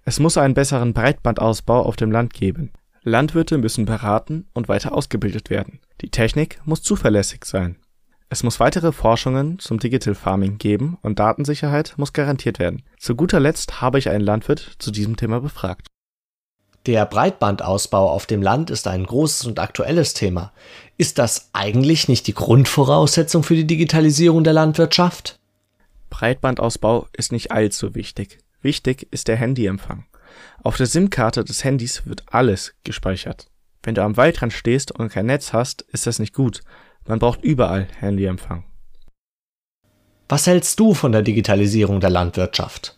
Es 0.04 0.20
muss 0.20 0.38
einen 0.38 0.54
besseren 0.54 0.94
Breitbandausbau 0.94 1.84
auf 1.84 1.96
dem 1.96 2.12
Land 2.12 2.34
geben. 2.34 2.72
Landwirte 3.04 3.58
müssen 3.58 3.86
beraten 3.86 4.48
und 4.54 4.68
weiter 4.68 4.94
ausgebildet 4.94 5.50
werden. 5.50 5.80
Die 6.02 6.10
Technik 6.10 6.60
muss 6.66 6.84
zuverlässig 6.84 7.46
sein 7.46 7.78
es 8.32 8.44
muss 8.44 8.62
weitere 8.62 8.94
Forschungen 8.94 9.60
zum 9.60 9.78
Digital 9.78 10.16
Farming 10.16 10.58
geben 10.58 10.98
und 11.02 11.20
Datensicherheit 11.20 11.96
muss 11.98 12.14
garantiert 12.14 12.60
werden. 12.60 12.82
Zu 12.98 13.14
guter 13.18 13.42
Letzt 13.42 13.82
habe 13.82 14.00
ich 14.00 14.08
einen 14.08 14.24
Landwirt 14.24 14.78
zu 14.80 14.90
diesem 14.90 15.18
Thema 15.18 15.42
befragt. 15.42 15.88
Der 16.86 17.06
Breitbandausbau 17.06 18.10
auf 18.10 18.28
dem 18.28 18.42
Land 18.42 18.70
ist 18.70 18.88
ein 18.88 19.06
großes 19.06 19.48
und 19.48 19.60
aktuelles 19.60 20.14
Thema. 20.14 20.54
Ist 20.96 21.20
das 21.20 21.50
eigentlich 21.52 22.08
nicht 22.08 22.26
die 22.26 22.34
Grundvoraussetzung 22.34 23.44
für 23.44 23.56
die 23.56 23.68
Digitalisierung 23.68 24.46
der 24.46 24.54
Landwirtschaft? 24.54 25.38
Breitbandausbau 26.10 27.10
ist 27.12 27.34
nicht 27.34 27.52
allzu 27.52 27.96
wichtig. 27.96 28.40
Wichtig 28.62 29.10
ist 29.12 29.28
der 29.28 29.36
Handyempfang. 29.36 30.06
Auf 30.64 30.78
der 30.78 30.88
SIM-Karte 30.88 31.44
des 31.44 31.66
Handys 31.66 32.06
wird 32.06 32.24
alles 32.28 32.76
gespeichert. 32.86 33.48
Wenn 33.84 33.96
du 33.96 34.04
am 34.04 34.16
Waldrand 34.16 34.54
stehst 34.54 34.94
und 34.94 35.10
kein 35.10 35.26
Netz 35.26 35.52
hast, 35.52 35.82
ist 35.82 36.08
das 36.08 36.20
nicht 36.20 36.34
gut, 36.34 36.62
man 37.08 37.20
braucht 37.20 37.44
überall 37.44 37.88
Handyempfang. 38.00 38.64
Was 40.30 40.48
hältst 40.48 40.80
du 40.80 40.94
von 40.94 41.12
der 41.12 41.24
Digitalisierung 41.24 42.00
der 42.00 42.10
Landwirtschaft? 42.10 42.98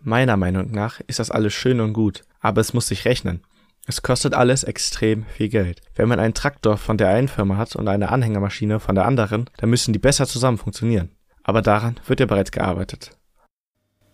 Meiner 0.00 0.36
Meinung 0.36 0.70
nach 0.70 1.00
ist 1.06 1.18
das 1.18 1.30
alles 1.30 1.52
schön 1.52 1.80
und 1.80 1.92
gut, 1.92 2.22
aber 2.40 2.60
es 2.60 2.72
muss 2.72 2.88
sich 2.88 3.04
rechnen. 3.04 3.42
Es 3.86 4.02
kostet 4.02 4.34
alles 4.34 4.64
extrem 4.64 5.26
viel 5.26 5.48
Geld. 5.48 5.80
Wenn 5.94 6.08
man 6.08 6.20
einen 6.20 6.34
Traktor 6.34 6.76
von 6.76 6.96
der 6.96 7.08
einen 7.08 7.28
Firma 7.28 7.56
hat 7.56 7.76
und 7.76 7.88
eine 7.88 8.10
Anhängermaschine 8.10 8.80
von 8.80 8.94
der 8.94 9.06
anderen, 9.06 9.50
dann 9.56 9.70
müssen 9.70 9.92
die 9.92 9.98
besser 9.98 10.26
zusammen 10.26 10.58
funktionieren. 10.58 11.10
Aber 11.42 11.62
daran 11.62 11.98
wird 12.06 12.20
ja 12.20 12.26
bereits 12.26 12.52
gearbeitet. 12.52 13.10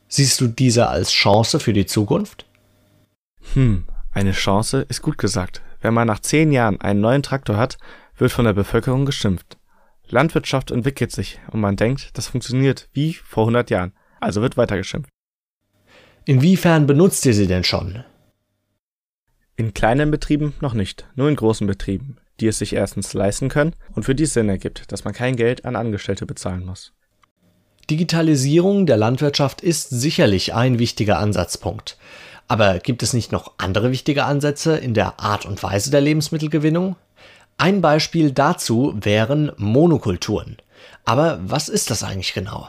Siehst 0.09 0.41
du 0.41 0.49
diese 0.49 0.89
als 0.89 1.11
Chance 1.11 1.61
für 1.61 1.75
die 1.75 1.85
Zukunft? 1.85 2.47
Hm, 3.53 3.85
eine 4.11 4.33
Chance 4.33 4.87
ist 4.89 5.03
gut 5.03 5.19
gesagt. 5.19 5.63
Wenn 5.81 5.95
man 5.95 6.07
nach 6.07 6.21
zehn 6.21 6.51
Jahren 6.51 6.81
einen 6.81 7.01
neuen 7.01 7.23
Traktor 7.23 7.59
hat, 7.59 7.79
wird 8.19 8.33
von 8.33 8.45
der 8.45 8.53
Bevölkerung 8.53 9.07
geschimpft. 9.07 9.59
Landwirtschaft 10.09 10.71
entwickelt 10.71 11.13
sich 11.13 11.39
und 11.51 11.61
man 11.61 11.77
denkt, 11.77 12.17
das 12.17 12.29
funktioniert 12.29 12.89
wie 12.93 13.15
vor 13.15 13.45
100 13.45 13.71
Jahren, 13.71 13.93
also 14.21 14.43
wird 14.43 14.57
weiter 14.57 14.77
geschimpft. 14.77 15.11
Inwiefern 16.25 16.87
benutzt 16.87 17.25
ihr 17.27 17.35
sie 17.35 17.47
denn 17.47 17.65
schon? 17.65 18.05
In 19.57 19.75
kleinen 19.75 20.11
Betrieben 20.11 20.55
noch 20.61 20.75
nicht, 20.75 21.07
nur 21.15 21.29
in 21.29 21.37
großen 21.37 21.67
Betrieben, 21.67 22.19
die 22.41 22.47
es 22.47 22.59
sich 22.59 22.75
erstens 22.75 23.13
leisten 23.13 23.49
können 23.49 23.75
und 23.95 24.05
für 24.05 24.15
die 24.15 24.25
es 24.25 24.35
Sinn 24.35 24.49
ergibt, 24.49 24.93
dass 24.93 25.05
man 25.05 25.15
kein 25.15 25.37
Geld 25.37 25.65
an 25.65 25.77
Angestellte 25.77 26.27
bezahlen 26.27 26.65
muss. 26.65 26.93
Digitalisierung 27.91 28.85
der 28.85 28.99
Landwirtschaft 28.99 29.63
ist 29.63 29.89
sicherlich 29.89 30.55
ein 30.55 30.79
wichtiger 30.79 31.19
Ansatzpunkt. 31.19 31.97
Aber 32.47 32.79
gibt 32.79 33.03
es 33.03 33.15
nicht 33.15 33.33
noch 33.33 33.55
andere 33.59 33.91
wichtige 33.91 34.25
Ansätze 34.25 34.77
in 34.77 34.95
der 34.95 35.21
Art 35.21 35.47
und 35.47 35.63
Weise 35.63 35.91
der 35.91 36.03
Lebensmittelgewinnung? 36.03 36.97
Ein 37.59 37.81
Beispiel 37.81 38.31
dazu 38.31 38.95
wären 39.01 39.51
Monokulturen. 39.57 40.57
Aber 41.05 41.41
was 41.43 41.69
ist 41.69 41.91
das 41.91 42.05
eigentlich 42.05 42.33
genau? 42.33 42.69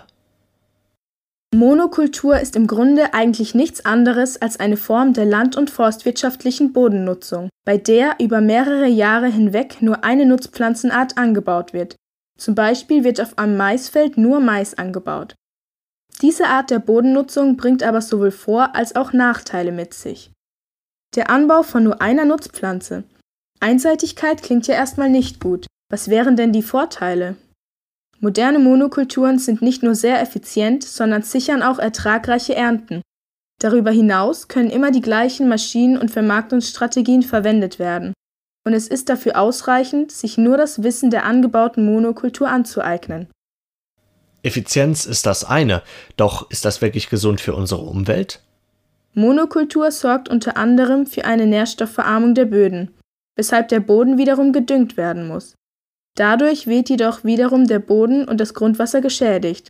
Monokultur 1.54 2.40
ist 2.40 2.56
im 2.56 2.68
Grunde 2.68 3.14
eigentlich 3.14 3.54
nichts 3.54 3.86
anderes 3.86 4.42
als 4.42 4.60
eine 4.60 4.78
Form 4.78 5.14
der 5.14 5.26
land- 5.26 5.56
und 5.56 5.70
forstwirtschaftlichen 5.70 6.74
Bodennutzung, 6.74 7.50
bei 7.66 7.78
der 7.78 8.16
über 8.20 8.42
mehrere 8.42 8.88
Jahre 8.88 9.28
hinweg 9.28 9.82
nur 9.82 10.04
eine 10.04 10.26
Nutzpflanzenart 10.26 11.18
angebaut 11.18 11.74
wird. 11.74 11.96
Zum 12.40 12.56
Beispiel 12.56 13.04
wird 13.04 13.22
auf 13.22 13.38
einem 13.38 13.58
Maisfeld 13.58 14.18
nur 14.18 14.40
Mais 14.40 14.76
angebaut. 14.76 15.36
Diese 16.22 16.48
Art 16.48 16.70
der 16.70 16.80
Bodennutzung 16.80 17.58
bringt 17.58 17.84
aber 17.84 18.02
sowohl 18.02 18.32
Vor- 18.32 18.76
als 18.76 18.96
auch 18.96 19.14
Nachteile 19.14 19.72
mit 19.72 19.94
sich. 19.94 20.32
Der 21.16 21.30
Anbau 21.30 21.64
von 21.64 21.84
nur 21.84 22.02
einer 22.02 22.26
Nutzpflanze. 22.26 23.04
Einseitigkeit 23.60 24.42
klingt 24.42 24.68
ja 24.68 24.76
erstmal 24.76 25.10
nicht 25.10 25.40
gut. 25.40 25.68
Was 25.90 26.10
wären 26.10 26.38
denn 26.38 26.54
die 26.54 26.64
Vorteile? 26.64 27.36
Moderne 28.20 28.60
Monokulturen 28.60 29.40
sind 29.40 29.62
nicht 29.62 29.82
nur 29.82 29.96
sehr 29.96 30.22
effizient, 30.22 30.84
sondern 30.84 31.24
sichern 31.24 31.64
auch 31.64 31.80
ertragreiche 31.80 32.56
Ernten. 32.56 33.02
Darüber 33.62 33.92
hinaus 33.92 34.48
können 34.48 34.70
immer 34.70 34.92
die 34.92 35.02
gleichen 35.02 35.50
Maschinen 35.50 35.98
und 35.98 36.12
Vermarktungsstrategien 36.12 37.24
verwendet 37.24 37.80
werden. 37.80 38.14
Und 38.66 38.74
es 38.74 38.88
ist 38.88 39.10
dafür 39.10 39.40
ausreichend, 39.40 40.12
sich 40.12 40.38
nur 40.38 40.58
das 40.58 40.84
Wissen 40.84 41.10
der 41.10 41.26
angebauten 41.26 41.86
Monokultur 41.86 42.50
anzueignen. 42.50 43.28
Effizienz 44.44 45.06
ist 45.06 45.26
das 45.26 45.44
eine, 45.44 45.82
doch 46.16 46.50
ist 46.50 46.64
das 46.64 46.82
wirklich 46.82 47.10
gesund 47.10 47.42
für 47.42 47.56
unsere 47.56 47.82
Umwelt? 47.82 48.42
Monokultur 49.14 49.92
sorgt 49.92 50.30
unter 50.30 50.56
anderem 50.56 51.06
für 51.06 51.26
eine 51.26 51.46
Nährstoffverarmung 51.46 52.36
der 52.36 52.46
Böden, 52.46 52.94
weshalb 53.40 53.70
der 53.70 53.80
Boden 53.80 54.18
wiederum 54.18 54.52
gedüngt 54.52 54.98
werden 54.98 55.26
muss. 55.26 55.56
Dadurch 56.18 56.68
wird 56.68 56.90
jedoch 56.90 57.24
wiederum 57.24 57.68
der 57.68 57.80
Boden 57.80 58.28
und 58.28 58.38
das 58.42 58.54
Grundwasser 58.54 59.00
geschädigt. 59.00 59.70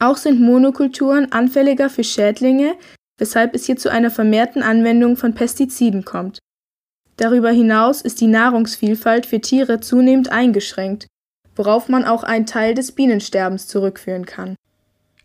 Auch 0.00 0.16
sind 0.16 0.40
Monokulturen 0.40 1.30
anfälliger 1.32 1.90
für 1.90 2.02
Schädlinge, 2.02 2.74
weshalb 3.18 3.54
es 3.54 3.66
hier 3.66 3.76
zu 3.76 3.90
einer 3.90 4.10
vermehrten 4.10 4.62
Anwendung 4.62 5.18
von 5.18 5.34
Pestiziden 5.34 6.06
kommt. 6.06 6.38
Darüber 7.18 7.50
hinaus 7.50 8.00
ist 8.00 8.22
die 8.22 8.26
Nahrungsvielfalt 8.26 9.26
für 9.26 9.42
Tiere 9.42 9.80
zunehmend 9.80 10.32
eingeschränkt, 10.32 11.06
worauf 11.56 11.90
man 11.90 12.06
auch 12.06 12.22
einen 12.24 12.46
Teil 12.46 12.72
des 12.72 12.92
Bienensterbens 12.92 13.68
zurückführen 13.68 14.24
kann. 14.24 14.56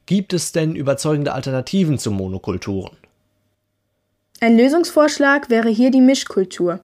Gibt 0.06 0.34
es 0.34 0.52
denn 0.52 0.76
überzeugende 0.76 1.32
Alternativen 1.32 1.98
zu 1.98 2.12
Monokulturen? 2.12 2.98
Ein 4.42 4.58
Lösungsvorschlag 4.58 5.50
wäre 5.50 5.70
hier 5.70 5.92
die 5.92 6.02
Mischkultur. 6.02 6.82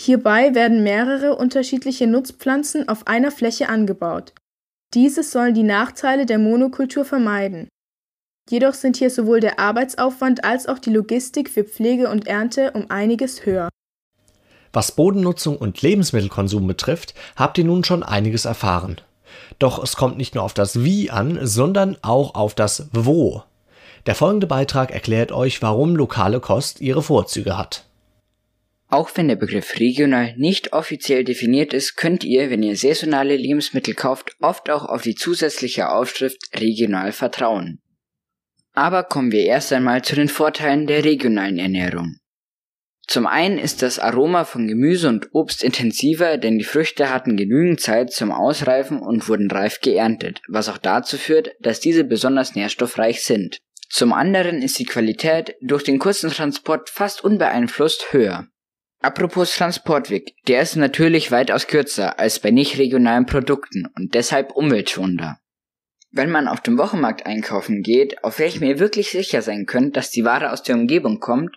Hierbei 0.00 0.54
werden 0.54 0.84
mehrere 0.84 1.34
unterschiedliche 1.34 2.06
Nutzpflanzen 2.06 2.88
auf 2.88 3.08
einer 3.08 3.32
Fläche 3.32 3.68
angebaut. 3.68 4.32
Diese 4.94 5.24
sollen 5.24 5.54
die 5.54 5.64
Nachteile 5.64 6.24
der 6.24 6.38
Monokultur 6.38 7.04
vermeiden. 7.04 7.66
Jedoch 8.48 8.74
sind 8.74 8.96
hier 8.96 9.10
sowohl 9.10 9.40
der 9.40 9.58
Arbeitsaufwand 9.58 10.44
als 10.44 10.68
auch 10.68 10.78
die 10.78 10.92
Logistik 10.92 11.50
für 11.50 11.64
Pflege 11.64 12.10
und 12.10 12.28
Ernte 12.28 12.70
um 12.74 12.88
einiges 12.92 13.44
höher. 13.44 13.70
Was 14.72 14.92
Bodennutzung 14.92 15.56
und 15.56 15.82
Lebensmittelkonsum 15.82 16.68
betrifft, 16.68 17.14
habt 17.34 17.58
ihr 17.58 17.64
nun 17.64 17.82
schon 17.82 18.04
einiges 18.04 18.44
erfahren. 18.44 19.00
Doch 19.58 19.82
es 19.82 19.96
kommt 19.96 20.16
nicht 20.16 20.36
nur 20.36 20.44
auf 20.44 20.54
das 20.54 20.84
Wie 20.84 21.10
an, 21.10 21.40
sondern 21.42 21.96
auch 22.02 22.36
auf 22.36 22.54
das 22.54 22.88
Wo. 22.92 23.42
Der 24.06 24.14
folgende 24.14 24.46
Beitrag 24.46 24.92
erklärt 24.92 25.32
euch, 25.32 25.60
warum 25.60 25.96
lokale 25.96 26.38
Kost 26.38 26.80
ihre 26.80 27.02
Vorzüge 27.02 27.58
hat. 27.58 27.87
Auch 28.90 29.10
wenn 29.14 29.28
der 29.28 29.36
Begriff 29.36 29.78
regional 29.78 30.34
nicht 30.38 30.72
offiziell 30.72 31.22
definiert 31.22 31.74
ist, 31.74 31.96
könnt 31.96 32.24
ihr, 32.24 32.48
wenn 32.48 32.62
ihr 32.62 32.74
saisonale 32.74 33.36
Lebensmittel 33.36 33.94
kauft, 33.94 34.34
oft 34.40 34.70
auch 34.70 34.86
auf 34.86 35.02
die 35.02 35.14
zusätzliche 35.14 35.90
Aufschrift 35.90 36.58
regional 36.58 37.12
vertrauen. 37.12 37.80
Aber 38.72 39.02
kommen 39.02 39.30
wir 39.30 39.44
erst 39.44 39.72
einmal 39.74 40.02
zu 40.02 40.14
den 40.14 40.28
Vorteilen 40.28 40.86
der 40.86 41.04
regionalen 41.04 41.58
Ernährung. 41.58 42.16
Zum 43.06 43.26
einen 43.26 43.58
ist 43.58 43.82
das 43.82 43.98
Aroma 43.98 44.44
von 44.44 44.68
Gemüse 44.68 45.08
und 45.08 45.28
Obst 45.32 45.64
intensiver, 45.64 46.36
denn 46.36 46.58
die 46.58 46.64
Früchte 46.64 47.10
hatten 47.10 47.36
genügend 47.36 47.80
Zeit 47.80 48.12
zum 48.12 48.30
Ausreifen 48.30 49.00
und 49.00 49.28
wurden 49.28 49.50
reif 49.50 49.80
geerntet, 49.80 50.42
was 50.46 50.68
auch 50.68 50.78
dazu 50.78 51.16
führt, 51.16 51.52
dass 51.60 51.80
diese 51.80 52.04
besonders 52.04 52.54
nährstoffreich 52.54 53.24
sind. 53.24 53.58
Zum 53.90 54.12
anderen 54.12 54.62
ist 54.62 54.78
die 54.78 54.84
Qualität 54.84 55.56
durch 55.62 55.84
den 55.84 55.98
kurzen 55.98 56.30
Transport 56.30 56.90
fast 56.90 57.24
unbeeinflusst 57.24 58.12
höher. 58.12 58.48
Apropos 59.00 59.54
Transportweg, 59.54 60.34
der 60.48 60.62
ist 60.62 60.74
natürlich 60.74 61.30
weitaus 61.30 61.68
kürzer 61.68 62.18
als 62.18 62.40
bei 62.40 62.50
nicht 62.50 62.78
regionalen 62.78 63.26
Produkten 63.26 63.86
und 63.94 64.14
deshalb 64.14 64.52
umweltschonender. 64.52 65.38
Wenn 66.10 66.30
man 66.30 66.48
auf 66.48 66.60
dem 66.60 66.78
Wochenmarkt 66.78 67.26
einkaufen 67.26 67.82
geht, 67.82 68.24
auf 68.24 68.38
welchem 68.38 68.64
ihr 68.64 68.80
wirklich 68.80 69.10
sicher 69.10 69.42
sein 69.42 69.66
könnt, 69.66 69.96
dass 69.96 70.10
die 70.10 70.24
Ware 70.24 70.52
aus 70.52 70.62
der 70.62 70.74
Umgebung 70.74 71.20
kommt 71.20 71.56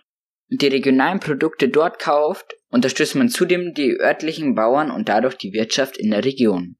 und 0.50 0.62
die 0.62 0.68
regionalen 0.68 1.18
Produkte 1.18 1.68
dort 1.68 1.98
kauft, 1.98 2.54
unterstützt 2.68 3.16
man 3.16 3.28
zudem 3.28 3.74
die 3.74 3.98
örtlichen 3.98 4.54
Bauern 4.54 4.90
und 4.90 5.08
dadurch 5.08 5.36
die 5.36 5.52
Wirtschaft 5.52 5.96
in 5.96 6.10
der 6.10 6.24
Region. 6.24 6.76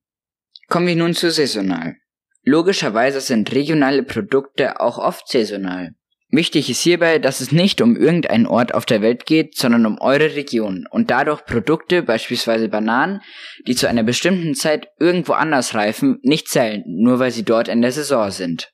Kommen 0.68 0.86
wir 0.86 0.96
nun 0.96 1.14
zu 1.14 1.30
saisonal. 1.30 1.96
Logischerweise 2.44 3.20
sind 3.20 3.52
regionale 3.52 4.02
Produkte 4.02 4.80
auch 4.80 4.98
oft 4.98 5.28
saisonal. 5.28 5.94
Wichtig 6.34 6.70
ist 6.70 6.80
hierbei, 6.80 7.18
dass 7.18 7.42
es 7.42 7.52
nicht 7.52 7.82
um 7.82 7.94
irgendeinen 7.94 8.46
Ort 8.46 8.72
auf 8.72 8.86
der 8.86 9.02
Welt 9.02 9.26
geht, 9.26 9.54
sondern 9.54 9.84
um 9.84 10.00
eure 10.00 10.34
Region 10.34 10.86
und 10.90 11.10
dadurch 11.10 11.44
Produkte, 11.44 12.02
beispielsweise 12.02 12.70
Bananen, 12.70 13.20
die 13.66 13.74
zu 13.74 13.86
einer 13.86 14.02
bestimmten 14.02 14.54
Zeit 14.54 14.88
irgendwo 14.98 15.34
anders 15.34 15.74
reifen, 15.74 16.20
nicht 16.22 16.48
zählen, 16.48 16.84
nur 16.86 17.18
weil 17.18 17.32
sie 17.32 17.44
dort 17.44 17.68
in 17.68 17.82
der 17.82 17.92
Saison 17.92 18.30
sind. 18.30 18.72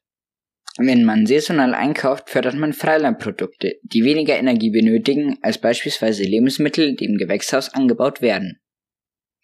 Wenn 0.76 1.02
man 1.02 1.26
saisonal 1.26 1.74
einkauft, 1.74 2.30
fördert 2.30 2.54
man 2.54 2.72
Freilandprodukte, 2.72 3.80
die 3.82 4.04
weniger 4.04 4.38
Energie 4.38 4.70
benötigen 4.70 5.38
als 5.42 5.58
beispielsweise 5.58 6.22
Lebensmittel, 6.22 6.94
die 6.94 7.06
im 7.06 7.16
Gewächshaus 7.16 7.74
angebaut 7.74 8.22
werden. 8.22 8.60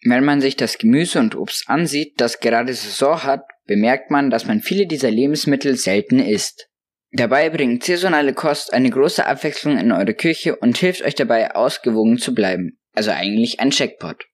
Wenn 0.05 0.23
man 0.23 0.39
sich 0.39 0.55
das 0.55 0.77
Gemüse 0.77 1.19
und 1.19 1.35
Obst 1.35 1.65
ansieht, 1.67 2.13
das 2.21 2.39
gerade 2.39 2.73
Saison 2.73 3.23
hat, 3.23 3.41
bemerkt 3.65 4.09
man, 4.09 4.29
dass 4.29 4.45
man 4.45 4.61
viele 4.61 4.87
dieser 4.87 5.11
Lebensmittel 5.11 5.75
selten 5.75 6.19
isst. 6.19 6.69
Dabei 7.15 7.49
bringt 7.49 7.81
saisonale 7.81 8.33
Kost 8.33 8.73
eine 8.73 8.89
große 8.89 9.25
Abwechslung 9.25 9.77
in 9.77 9.93
eure 9.93 10.13
Küche 10.13 10.57
und 10.57 10.77
hilft 10.77 11.01
euch 11.01 11.15
dabei 11.15 11.55
ausgewogen 11.55 12.17
zu 12.17 12.35
bleiben, 12.35 12.77
also 12.93 13.11
eigentlich 13.11 13.61
ein 13.61 13.71
Checkpot. 13.71 14.25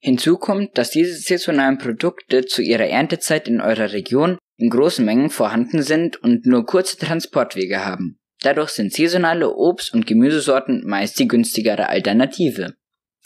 Hinzu 0.00 0.36
kommt, 0.36 0.76
dass 0.76 0.90
diese 0.90 1.14
saisonalen 1.14 1.78
Produkte 1.78 2.44
zu 2.44 2.60
ihrer 2.60 2.88
Erntezeit 2.88 3.46
in 3.46 3.60
eurer 3.60 3.92
Region 3.92 4.36
in 4.56 4.68
großen 4.68 5.04
Mengen 5.04 5.30
vorhanden 5.30 5.82
sind 5.82 6.16
und 6.16 6.44
nur 6.44 6.66
kurze 6.66 6.98
Transportwege 6.98 7.84
haben. 7.84 8.18
Dadurch 8.40 8.70
sind 8.70 8.92
saisonale 8.92 9.54
Obst- 9.54 9.94
und 9.94 10.08
Gemüsesorten 10.08 10.82
meist 10.84 11.20
die 11.20 11.28
günstigere 11.28 11.88
Alternative. 11.88 12.74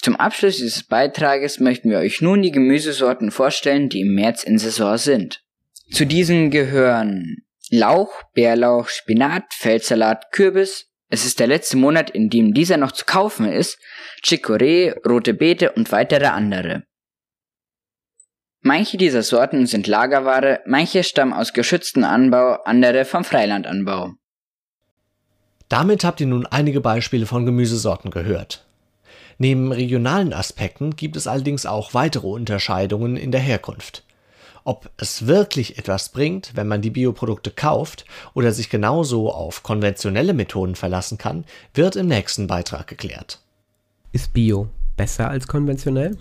Zum 0.02 0.16
Abschluss 0.16 0.59
dieses 0.59 0.85
Beitrages 0.85 1.61
möchten 1.61 1.88
wir 1.88 1.99
euch 2.00 2.21
nun 2.21 2.42
die 2.42 2.52
Gemüsesorten 2.52 3.30
vorstellen, 3.30 3.88
die 3.88 4.02
im 4.02 4.14
März 4.14 4.42
in 4.45 4.59
Saison 4.59 4.99
sind. 4.99 5.42
Zu 5.90 6.04
diesen 6.04 6.50
gehören 6.50 7.45
Lauch, 7.70 8.23
Bärlauch, 8.35 8.88
Spinat, 8.88 9.44
Feldsalat, 9.52 10.30
Kürbis. 10.30 10.87
Es 11.08 11.25
ist 11.25 11.40
der 11.40 11.46
letzte 11.46 11.76
Monat, 11.76 12.11
in 12.11 12.30
dem 12.30 12.52
dieser 12.54 12.76
noch 12.76 12.92
zu 12.92 13.04
kaufen 13.04 13.50
ist. 13.50 13.78
Chicorée, 14.25 14.94
rote 15.06 15.35
Beete 15.35 15.73
und 15.73 15.90
weitere 15.92 16.26
andere. 16.26 16.85
Manche 18.61 18.96
dieser 18.96 19.23
Sorten 19.23 19.66
sind 19.66 19.87
Lagerware, 19.87 20.61
manche 20.66 21.04
stammen 21.04 21.32
aus 21.32 21.52
geschütztem 21.52 22.04
Anbau, 22.04 22.58
andere 22.64 23.04
vom 23.04 23.23
Freilandanbau. 23.23 24.14
Damit 25.68 26.04
habt 26.04 26.20
ihr 26.20 26.26
nun 26.26 26.46
einige 26.46 26.80
Beispiele 26.80 27.26
von 27.26 27.46
Gemüsesorten 27.46 28.11
gehört. 28.11 28.66
Neben 29.38 29.73
regionalen 29.73 30.32
Aspekten 30.32 30.96
gibt 30.96 31.16
es 31.16 31.26
allerdings 31.26 31.66
auch 31.66 31.94
weitere 31.94 32.26
Unterscheidungen 32.26 33.16
in 33.16 33.32
der 33.32 33.40
Herkunft. 33.40 34.05
Ob 34.66 34.90
es 34.96 35.28
wirklich 35.28 35.78
etwas 35.78 36.08
bringt, 36.08 36.56
wenn 36.56 36.66
man 36.66 36.82
die 36.82 36.90
Bioprodukte 36.90 37.52
kauft 37.52 38.04
oder 38.35 38.50
sich 38.50 38.68
genauso 38.68 39.30
auf 39.30 39.62
konventionelle 39.62 40.35
Methoden 40.35 40.75
verlassen 40.75 41.18
kann, 41.18 41.44
wird 41.73 41.94
im 41.94 42.08
nächsten 42.08 42.49
Beitrag 42.49 42.88
geklärt. 42.88 43.40
Ist 44.11 44.32
Bio 44.32 44.68
besser 44.96 45.30
als 45.30 45.46
konventionell? 45.46 46.18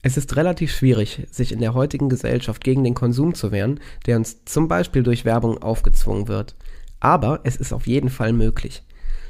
Es 0.00 0.16
ist 0.16 0.34
relativ 0.34 0.74
schwierig, 0.74 1.26
sich 1.30 1.52
in 1.52 1.60
der 1.60 1.74
heutigen 1.74 2.08
Gesellschaft 2.08 2.64
gegen 2.64 2.84
den 2.84 2.94
Konsum 2.94 3.34
zu 3.34 3.52
wehren, 3.52 3.80
der 4.06 4.16
uns 4.16 4.46
zum 4.46 4.66
Beispiel 4.66 5.02
durch 5.02 5.26
Werbung 5.26 5.62
aufgezwungen 5.62 6.26
wird. 6.26 6.56
Aber 7.00 7.40
es 7.44 7.56
ist 7.56 7.74
auf 7.74 7.86
jeden 7.86 8.08
Fall 8.08 8.32
möglich. 8.32 8.82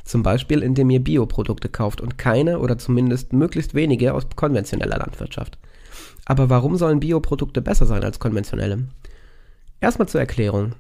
Zum 0.05 0.23
Beispiel, 0.23 0.63
indem 0.63 0.91
ihr 0.91 1.03
Bioprodukte 1.03 1.69
kauft 1.69 2.01
und 2.01 2.19
keine 2.19 2.61
oder 2.61 2.79
zumindest 2.79 3.33
möglichst 3.33 3.75
wenige 3.75 4.15
aus 4.15 4.29
konventioneller 4.37 4.99
Landwirtschaft. 4.99 5.59
Aber 6.25 6.51
warum 6.51 6.77
sollen 6.77 7.01
Bioprodukte 7.01 7.63
besser 7.63 7.87
sein 7.87 8.05
als 8.05 8.19
konventionelle? 8.19 8.85
Erstmal 9.81 10.09
zur 10.09 10.21
Erklärung. 10.21 10.75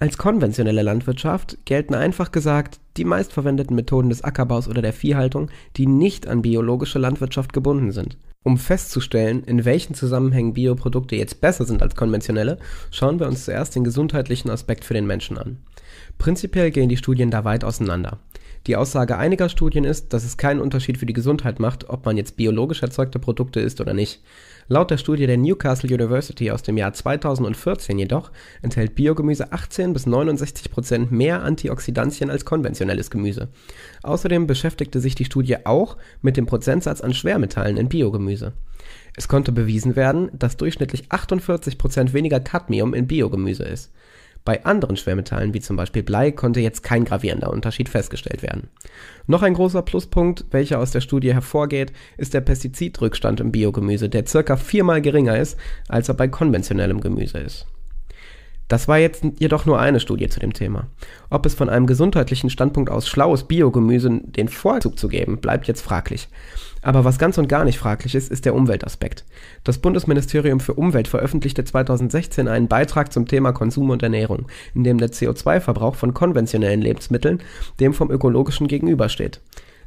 Als 0.00 0.18
konventionelle 0.18 0.82
Landwirtschaft 0.82 1.58
gelten 1.64 1.94
einfach 1.94 2.32
gesagt 2.32 2.80
die 2.96 3.04
meistverwendeten 3.04 3.76
Methoden 3.76 4.08
des 4.08 4.24
Ackerbaus 4.24 4.66
oder 4.66 4.82
der 4.82 4.92
Viehhaltung, 4.92 5.50
die 5.76 5.86
nicht 5.86 6.26
an 6.26 6.42
biologische 6.42 6.98
Landwirtschaft 6.98 7.52
gebunden 7.52 7.92
sind. 7.92 8.16
Um 8.42 8.58
festzustellen, 8.58 9.42
in 9.44 9.64
welchen 9.64 9.94
Zusammenhängen 9.94 10.52
Bioprodukte 10.52 11.16
jetzt 11.16 11.40
besser 11.40 11.64
sind 11.64 11.80
als 11.80 11.96
konventionelle, 11.96 12.58
schauen 12.90 13.18
wir 13.18 13.26
uns 13.26 13.44
zuerst 13.44 13.74
den 13.74 13.84
gesundheitlichen 13.84 14.50
Aspekt 14.50 14.84
für 14.84 14.94
den 14.94 15.06
Menschen 15.06 15.38
an. 15.38 15.58
Prinzipiell 16.18 16.70
gehen 16.70 16.88
die 16.88 16.96
Studien 16.96 17.30
da 17.30 17.44
weit 17.44 17.64
auseinander. 17.64 18.18
Die 18.66 18.76
Aussage 18.76 19.18
einiger 19.18 19.50
Studien 19.50 19.84
ist, 19.84 20.14
dass 20.14 20.24
es 20.24 20.38
keinen 20.38 20.60
Unterschied 20.60 20.96
für 20.96 21.04
die 21.04 21.12
Gesundheit 21.12 21.60
macht, 21.60 21.90
ob 21.90 22.06
man 22.06 22.16
jetzt 22.16 22.38
biologisch 22.38 22.82
erzeugte 22.82 23.18
Produkte 23.18 23.60
isst 23.60 23.78
oder 23.82 23.92
nicht. 23.92 24.22
Laut 24.68 24.90
der 24.90 24.96
Studie 24.96 25.26
der 25.26 25.36
Newcastle 25.36 25.94
University 25.94 26.50
aus 26.50 26.62
dem 26.62 26.78
Jahr 26.78 26.94
2014 26.94 27.98
jedoch 27.98 28.32
enthält 28.62 28.94
Biogemüse 28.94 29.52
18 29.52 29.92
bis 29.92 30.06
69 30.06 30.70
Prozent 30.70 31.12
mehr 31.12 31.42
Antioxidantien 31.42 32.30
als 32.30 32.46
konventionelles 32.46 33.10
Gemüse. 33.10 33.48
Außerdem 34.02 34.46
beschäftigte 34.46 34.98
sich 34.98 35.14
die 35.14 35.26
Studie 35.26 35.66
auch 35.66 35.98
mit 36.22 36.38
dem 36.38 36.46
Prozentsatz 36.46 37.02
an 37.02 37.12
Schwermetallen 37.12 37.76
in 37.76 37.90
Biogemüse. 37.90 38.54
Es 39.14 39.28
konnte 39.28 39.52
bewiesen 39.52 39.94
werden, 39.94 40.30
dass 40.32 40.56
durchschnittlich 40.56 41.04
48 41.10 41.76
Prozent 41.76 42.14
weniger 42.14 42.40
Cadmium 42.40 42.94
in 42.94 43.06
Biogemüse 43.06 43.64
ist. 43.64 43.92
Bei 44.44 44.62
anderen 44.66 44.96
Schwermetallen 44.98 45.54
wie 45.54 45.60
zum 45.60 45.76
Beispiel 45.76 46.02
Blei 46.02 46.30
konnte 46.30 46.60
jetzt 46.60 46.82
kein 46.82 47.06
gravierender 47.06 47.50
Unterschied 47.50 47.88
festgestellt 47.88 48.42
werden. 48.42 48.68
Noch 49.26 49.42
ein 49.42 49.54
großer 49.54 49.80
Pluspunkt, 49.80 50.44
welcher 50.50 50.80
aus 50.80 50.90
der 50.90 51.00
Studie 51.00 51.32
hervorgeht, 51.32 51.92
ist 52.18 52.34
der 52.34 52.42
Pestizidrückstand 52.42 53.40
im 53.40 53.52
Biogemüse, 53.52 54.10
der 54.10 54.26
circa 54.26 54.56
viermal 54.56 55.00
geringer 55.00 55.38
ist, 55.38 55.58
als 55.88 56.08
er 56.08 56.14
bei 56.14 56.28
konventionellem 56.28 57.00
Gemüse 57.00 57.38
ist. 57.38 57.66
Das 58.74 58.88
war 58.88 58.98
jetzt 58.98 59.24
jedoch 59.38 59.66
nur 59.66 59.78
eine 59.78 60.00
Studie 60.00 60.28
zu 60.28 60.40
dem 60.40 60.52
Thema. 60.52 60.88
Ob 61.30 61.46
es 61.46 61.54
von 61.54 61.68
einem 61.68 61.86
gesundheitlichen 61.86 62.50
Standpunkt 62.50 62.90
aus 62.90 63.06
schlau 63.06 63.32
ist, 63.32 63.46
Biogemüse 63.46 64.10
den 64.10 64.48
Vorzug 64.48 64.98
zu 64.98 65.06
geben, 65.06 65.38
bleibt 65.38 65.68
jetzt 65.68 65.80
fraglich. 65.80 66.26
Aber 66.82 67.04
was 67.04 67.20
ganz 67.20 67.38
und 67.38 67.48
gar 67.48 67.64
nicht 67.64 67.78
fraglich 67.78 68.16
ist, 68.16 68.32
ist 68.32 68.44
der 68.44 68.54
Umweltaspekt. 68.56 69.24
Das 69.62 69.78
Bundesministerium 69.78 70.58
für 70.58 70.74
Umwelt 70.74 71.06
veröffentlichte 71.06 71.62
2016 71.62 72.48
einen 72.48 72.66
Beitrag 72.66 73.12
zum 73.12 73.28
Thema 73.28 73.52
Konsum 73.52 73.90
und 73.90 74.02
Ernährung, 74.02 74.46
in 74.74 74.82
dem 74.82 74.98
der 74.98 75.12
CO2-Verbrauch 75.12 75.94
von 75.94 76.12
konventionellen 76.12 76.82
Lebensmitteln 76.82 77.44
dem 77.78 77.94
vom 77.94 78.10
ökologischen 78.10 78.66
gegenübersteht. 78.66 79.40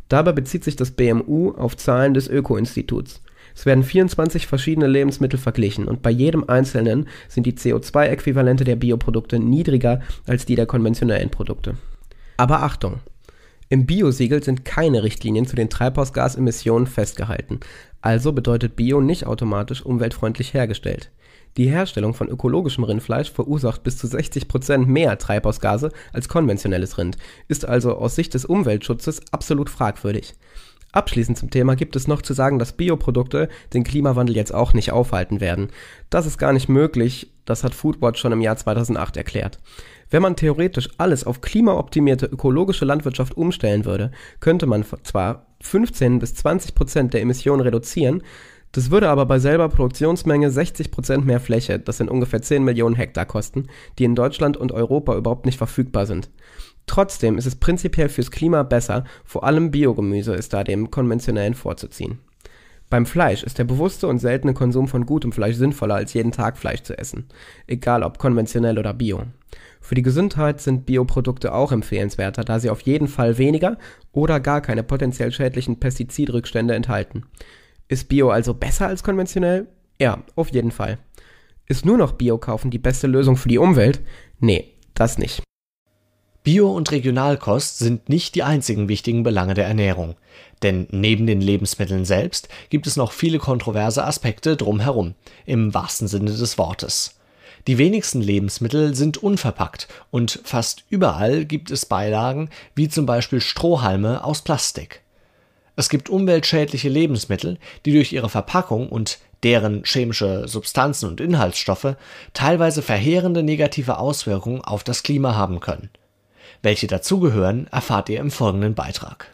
Dabei 0.07 0.31
bezieht 0.31 0.63
sich 0.63 0.77
das 0.77 0.91
BMU 0.91 1.51
auf 1.57 1.75
Zahlen 1.75 2.13
des 2.13 2.29
Öko-Instituts. 2.29 3.21
Es 3.57 3.65
werden 3.65 3.83
24 3.83 4.45
verschiedene 4.45 4.85
Lebensmittel 4.85 5.39
verglichen 5.39 5.87
und 5.87 6.03
bei 6.03 6.11
jedem 6.11 6.47
einzelnen 6.47 7.07
sind 7.27 7.47
die 7.47 7.53
CO2-Äquivalente 7.53 8.63
der 8.63 8.75
Bioprodukte 8.75 9.39
niedriger 9.39 9.99
als 10.27 10.45
die 10.45 10.53
der 10.53 10.67
konventionellen 10.67 11.31
Produkte. 11.31 11.75
Aber 12.37 12.61
Achtung! 12.61 12.99
Im 13.69 13.87
Biosiegel 13.87 14.43
sind 14.43 14.63
keine 14.63 15.01
Richtlinien 15.01 15.47
zu 15.47 15.55
den 15.55 15.71
Treibhausgasemissionen 15.71 16.85
festgehalten, 16.85 17.59
also 17.99 18.31
bedeutet 18.31 18.75
Bio 18.75 19.01
nicht 19.01 19.25
automatisch 19.25 19.81
umweltfreundlich 19.81 20.53
hergestellt. 20.53 21.09
Die 21.57 21.67
Herstellung 21.67 22.13
von 22.13 22.29
ökologischem 22.29 22.83
Rindfleisch 22.83 23.31
verursacht 23.31 23.81
bis 23.81 23.97
zu 23.97 24.05
60 24.05 24.47
Prozent 24.47 24.87
mehr 24.87 25.17
Treibhausgase 25.17 25.91
als 26.13 26.29
konventionelles 26.29 26.99
Rind, 26.99 27.17
ist 27.47 27.65
also 27.65 27.95
aus 27.95 28.13
Sicht 28.13 28.35
des 28.35 28.45
Umweltschutzes 28.45 29.21
absolut 29.31 29.71
fragwürdig. 29.71 30.35
Abschließend 30.91 31.37
zum 31.37 31.49
Thema 31.49 31.75
gibt 31.75 31.95
es 31.95 32.07
noch 32.07 32.21
zu 32.21 32.33
sagen, 32.33 32.59
dass 32.59 32.73
Bioprodukte 32.73 33.49
den 33.73 33.83
Klimawandel 33.83 34.35
jetzt 34.35 34.53
auch 34.53 34.73
nicht 34.73 34.91
aufhalten 34.91 35.41
werden. 35.41 35.67
Das 36.09 36.25
ist 36.25 36.37
gar 36.37 36.53
nicht 36.53 36.69
möglich, 36.69 37.31
das 37.45 37.63
hat 37.63 37.75
Foodwatch 37.75 38.19
schon 38.19 38.31
im 38.31 38.41
Jahr 38.41 38.57
2008 38.57 39.17
erklärt. 39.17 39.59
Wenn 40.09 40.21
man 40.21 40.37
theoretisch 40.37 40.89
alles 40.97 41.25
auf 41.25 41.41
klimaoptimierte 41.41 42.25
ökologische 42.25 42.85
Landwirtschaft 42.85 43.35
umstellen 43.35 43.83
würde, 43.83 44.11
könnte 44.39 44.65
man 44.65 44.85
zwar 45.03 45.47
15 45.61 46.19
bis 46.19 46.35
20 46.35 46.75
Prozent 46.75 47.13
der 47.13 47.21
Emissionen 47.21 47.61
reduzieren, 47.61 48.23
das 48.71 48.91
würde 48.91 49.09
aber 49.09 49.25
bei 49.25 49.39
selber 49.39 49.69
Produktionsmenge 49.69 50.51
60 50.51 50.91
Prozent 50.91 51.25
mehr 51.25 51.39
Fläche, 51.39 51.79
das 51.79 51.97
sind 51.97 52.09
ungefähr 52.09 52.41
10 52.41 52.63
Millionen 52.63 52.95
Hektar 52.95 53.25
kosten, 53.25 53.67
die 53.97 54.03
in 54.03 54.15
Deutschland 54.15 54.55
und 54.57 54.71
Europa 54.71 55.15
überhaupt 55.15 55.45
nicht 55.45 55.57
verfügbar 55.57 56.05
sind. 56.05 56.29
Trotzdem 56.87 57.37
ist 57.37 57.45
es 57.45 57.55
prinzipiell 57.55 58.09
fürs 58.09 58.31
Klima 58.31 58.63
besser, 58.63 59.03
vor 59.23 59.43
allem 59.43 59.71
Biogemüse 59.71 60.33
ist 60.33 60.53
da 60.53 60.63
dem 60.63 60.89
konventionellen 60.89 61.53
vorzuziehen. 61.53 62.19
Beim 62.89 63.05
Fleisch 63.05 63.43
ist 63.43 63.59
der 63.59 63.65
bewusste 63.65 64.07
und 64.07 64.19
seltene 64.19 64.53
Konsum 64.53 64.87
von 64.87 65.05
gutem 65.05 65.33
Fleisch 65.33 65.57
sinnvoller 65.57 65.95
als 65.95 66.13
jeden 66.13 66.31
Tag 66.31 66.57
Fleisch 66.57 66.83
zu 66.83 66.97
essen, 66.97 67.27
egal 67.67 68.01
ob 68.01 68.17
konventionell 68.17 68.79
oder 68.79 68.93
bio. 68.93 69.23
Für 69.81 69.95
die 69.95 70.01
Gesundheit 70.01 70.61
sind 70.61 70.85
Bioprodukte 70.85 71.53
auch 71.53 71.73
empfehlenswerter, 71.73 72.45
da 72.45 72.59
sie 72.59 72.69
auf 72.69 72.81
jeden 72.81 73.09
Fall 73.09 73.37
weniger 73.37 73.77
oder 74.13 74.39
gar 74.39 74.61
keine 74.61 74.83
potenziell 74.83 75.31
schädlichen 75.31 75.79
Pestizidrückstände 75.79 76.73
enthalten. 76.73 77.25
Ist 77.89 78.07
Bio 78.07 78.29
also 78.29 78.53
besser 78.53 78.87
als 78.87 79.03
konventionell? 79.03 79.67
Ja, 79.99 80.23
auf 80.35 80.49
jeden 80.49 80.71
Fall. 80.71 80.97
Ist 81.67 81.85
nur 81.85 81.97
noch 81.97 82.13
Bio 82.13 82.37
kaufen 82.37 82.71
die 82.71 82.79
beste 82.79 83.07
Lösung 83.07 83.35
für 83.35 83.49
die 83.49 83.57
Umwelt? 83.57 84.01
Nee, 84.39 84.73
das 84.93 85.17
nicht. 85.17 85.43
Bio- 86.47 86.71
und 86.71 86.91
Regionalkost 86.91 87.77
sind 87.77 88.07
nicht 88.07 88.33
die 88.33 88.43
einzigen 88.43 88.87
wichtigen 88.87 89.21
Belange 89.23 89.53
der 89.53 89.67
Ernährung. 89.67 90.15
Denn 90.63 90.87
neben 90.91 91.27
den 91.27 91.41
Lebensmitteln 91.41 92.05
selbst 92.05 92.47
gibt 92.69 92.87
es 92.87 92.95
noch 92.95 93.11
viele 93.11 93.37
kontroverse 93.37 94.05
Aspekte 94.05 94.55
drumherum, 94.55 95.15
im 95.45 95.73
wahrsten 95.73 96.07
Sinne 96.07 96.31
des 96.31 96.57
Wortes. 96.57 97.19
Die 97.67 97.77
wenigsten 97.77 98.21
Lebensmittel 98.21 98.95
sind 98.95 99.17
unverpackt 99.17 99.89
und 100.09 100.39
fast 100.45 100.85
überall 100.89 101.43
gibt 101.43 101.69
es 101.69 101.85
Beilagen 101.85 102.49
wie 102.75 102.87
zum 102.87 103.05
Beispiel 103.05 103.41
Strohhalme 103.41 104.23
aus 104.23 104.41
Plastik. 104.41 105.01
Es 105.75 105.89
gibt 105.89 106.09
umweltschädliche 106.09 106.87
Lebensmittel, 106.87 107.57
die 107.85 107.91
durch 107.91 108.13
ihre 108.13 108.29
Verpackung 108.29 108.87
und 108.87 109.19
deren 109.43 109.83
chemische 109.83 110.47
Substanzen 110.47 111.09
und 111.09 111.19
Inhaltsstoffe 111.19 111.97
teilweise 112.31 112.81
verheerende 112.81 113.43
negative 113.43 113.97
Auswirkungen 113.97 114.61
auf 114.61 114.85
das 114.85 115.03
Klima 115.03 115.35
haben 115.35 115.59
können. 115.59 115.89
Welche 116.61 116.87
dazugehören, 116.87 117.67
erfahrt 117.71 118.09
ihr 118.09 118.19
im 118.19 118.31
folgenden 118.31 118.75
Beitrag. 118.75 119.27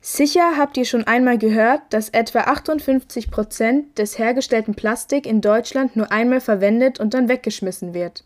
Sicher 0.00 0.56
habt 0.56 0.76
ihr 0.76 0.84
schon 0.84 1.04
einmal 1.04 1.38
gehört, 1.38 1.82
dass 1.90 2.08
etwa 2.08 2.40
58 2.40 3.30
Prozent 3.30 3.98
des 3.98 4.18
hergestellten 4.18 4.74
Plastik 4.74 5.26
in 5.26 5.40
Deutschland 5.40 5.96
nur 5.96 6.10
einmal 6.12 6.40
verwendet 6.40 7.00
und 7.00 7.14
dann 7.14 7.28
weggeschmissen 7.28 7.94
wird. 7.94 8.24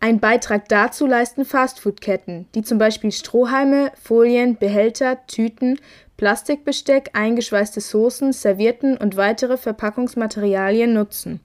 Ein 0.00 0.20
Beitrag 0.20 0.68
dazu 0.68 1.06
leisten 1.06 1.44
Fastfood-Ketten, 1.44 2.46
die 2.54 2.62
zum 2.62 2.78
Beispiel 2.78 3.10
Strohhalme, 3.10 3.90
Folien, 4.02 4.56
Behälter, 4.56 5.26
Tüten, 5.26 5.80
Plastikbesteck, 6.16 7.10
eingeschweißte 7.14 7.80
Soßen, 7.80 8.32
Servietten 8.32 8.96
und 8.96 9.16
weitere 9.16 9.56
Verpackungsmaterialien 9.56 10.92
nutzen. 10.92 11.40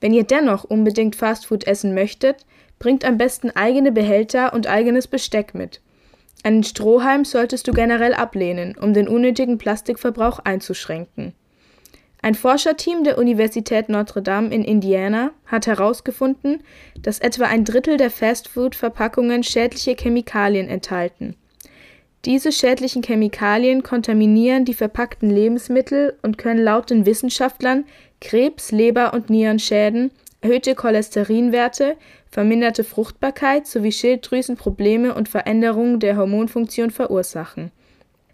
Wenn 0.00 0.14
ihr 0.14 0.24
dennoch 0.24 0.64
unbedingt 0.64 1.16
Fastfood 1.16 1.66
essen 1.66 1.94
möchtet, 1.94 2.46
bringt 2.78 3.04
am 3.04 3.18
besten 3.18 3.50
eigene 3.50 3.92
Behälter 3.92 4.52
und 4.52 4.66
eigenes 4.66 5.06
Besteck 5.06 5.54
mit. 5.54 5.80
Einen 6.42 6.64
Strohhalm 6.64 7.24
solltest 7.24 7.66
du 7.66 7.72
generell 7.72 8.14
ablehnen, 8.14 8.76
um 8.80 8.94
den 8.94 9.08
unnötigen 9.08 9.58
Plastikverbrauch 9.58 10.38
einzuschränken. 10.40 11.32
Ein 12.22 12.34
Forscherteam 12.34 13.04
der 13.04 13.18
Universität 13.18 13.88
Notre 13.88 14.22
Dame 14.22 14.54
in 14.54 14.64
Indiana 14.64 15.30
hat 15.46 15.66
herausgefunden, 15.66 16.62
dass 17.00 17.18
etwa 17.18 17.44
ein 17.44 17.64
Drittel 17.64 17.98
der 17.98 18.10
Fastfood-Verpackungen 18.10 19.42
schädliche 19.42 19.94
Chemikalien 19.94 20.68
enthalten. 20.68 21.36
Diese 22.24 22.50
schädlichen 22.50 23.04
Chemikalien 23.04 23.84
kontaminieren 23.84 24.64
die 24.64 24.74
verpackten 24.74 25.30
Lebensmittel 25.30 26.18
und 26.22 26.38
können 26.38 26.64
laut 26.64 26.90
den 26.90 27.06
Wissenschaftlern 27.06 27.84
Krebs, 28.20 28.72
Leber- 28.72 29.14
und 29.14 29.30
Nierenschäden, 29.30 30.10
erhöhte 30.40 30.74
Cholesterinwerte, 30.74 31.96
verminderte 32.36 32.84
Fruchtbarkeit 32.84 33.66
sowie 33.66 33.92
Schilddrüsenprobleme 33.92 35.14
und 35.14 35.26
Veränderungen 35.26 36.00
der 36.00 36.18
Hormonfunktion 36.18 36.90
verursachen. 36.90 37.72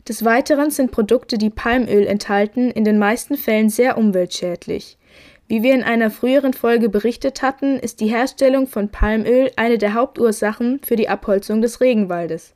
Des 0.09 0.25
Weiteren 0.25 0.73
sind 0.73 0.91
Produkte, 0.91 1.39
die 1.39 1.51
Palmöl 1.51 2.09
enthalten, 2.09 2.73
in 2.73 2.83
den 2.83 2.99
meisten 2.99 3.37
Fällen 3.37 3.69
sehr 3.69 3.97
umweltschädlich. 3.97 4.99
Wie 5.47 5.63
wir 5.63 5.73
in 5.73 5.85
einer 5.85 6.11
früheren 6.11 6.53
Folge 6.53 6.89
berichtet 6.89 7.43
hatten, 7.43 7.79
ist 7.79 8.01
die 8.01 8.09
Herstellung 8.09 8.67
von 8.67 8.89
Palmöl 8.89 9.53
eine 9.55 9.79
der 9.79 9.95
Hauptursachen 9.95 10.81
für 10.85 10.97
die 10.97 11.09
Abholzung 11.09 11.63
des 11.63 11.81
Regenwaldes. 11.81 12.55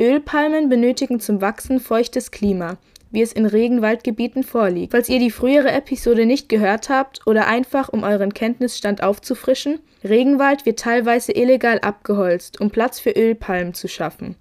Ölpalmen 0.00 0.68
benötigen 0.68 1.18
zum 1.18 1.40
Wachsen 1.40 1.80
feuchtes 1.80 2.30
Klima, 2.30 2.78
wie 3.10 3.22
es 3.22 3.32
in 3.32 3.46
Regenwaldgebieten 3.46 4.42
vorliegt. 4.42 4.92
Falls 4.92 5.08
ihr 5.08 5.18
die 5.18 5.30
frühere 5.30 5.70
Episode 5.70 6.26
nicht 6.26 6.48
gehört 6.48 6.88
habt 6.88 7.26
oder 7.26 7.46
einfach 7.46 7.88
um 7.88 8.02
euren 8.02 8.34
Kenntnisstand 8.34 9.02
aufzufrischen, 9.02 9.80
Regenwald 10.04 10.66
wird 10.66 10.78
teilweise 10.78 11.32
illegal 11.32 11.78
abgeholzt, 11.80 12.60
um 12.60 12.70
Platz 12.70 13.00
für 13.00 13.10
Ölpalmen 13.10 13.74
zu 13.74 13.88
schaffen. 13.88 14.36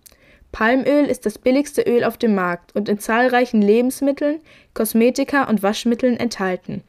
Palmöl 0.51 1.05
ist 1.05 1.25
das 1.25 1.37
billigste 1.37 1.81
Öl 1.81 2.03
auf 2.03 2.17
dem 2.17 2.33
Markt 2.33 2.75
und 2.75 2.89
in 2.89 2.99
zahlreichen 2.99 3.61
Lebensmitteln, 3.61 4.39
Kosmetika 4.73 5.43
und 5.43 5.61
Waschmitteln 5.61 6.17
enthalten. 6.17 6.83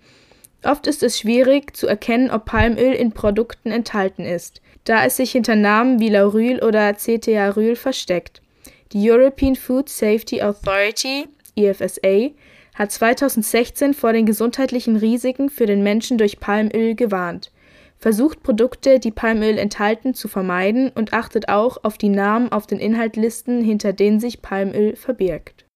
Oft 0.64 0.86
ist 0.86 1.02
es 1.02 1.18
schwierig 1.18 1.76
zu 1.76 1.86
erkennen, 1.86 2.30
ob 2.30 2.46
Palmöl 2.46 2.92
in 2.92 3.12
Produkten 3.12 3.70
enthalten 3.70 4.24
ist, 4.24 4.60
da 4.84 5.04
es 5.04 5.16
sich 5.16 5.32
hinter 5.32 5.54
Namen 5.54 6.00
wie 6.00 6.08
Lauryl 6.08 6.62
oder 6.64 6.96
Cetiaryl 6.96 7.76
versteckt. 7.76 8.42
Die 8.92 9.10
European 9.10 9.54
Food 9.54 9.88
Safety 9.88 10.40
Authority 10.40 11.28
(EFSA) 11.58 12.30
hat 12.74 12.92
2016 12.92 13.94
vor 13.94 14.12
den 14.12 14.24
gesundheitlichen 14.24 14.96
Risiken 14.96 15.50
für 15.50 15.66
den 15.66 15.82
Menschen 15.82 16.16
durch 16.16 16.38
Palmöl 16.38 16.94
gewarnt 16.94 17.50
versucht 17.98 18.42
Produkte, 18.42 19.00
die 19.00 19.10
Palmöl 19.10 19.58
enthalten, 19.58 20.14
zu 20.14 20.28
vermeiden 20.28 20.90
und 20.90 21.12
achtet 21.12 21.48
auch 21.48 21.78
auf 21.82 21.98
die 21.98 22.08
Namen 22.08 22.50
auf 22.52 22.66
den 22.66 22.78
Inhaltslisten, 22.78 23.62
hinter 23.62 23.92
denen 23.92 24.20
sich 24.20 24.40
Palmöl 24.40 24.96
verbirgt. 24.96 25.66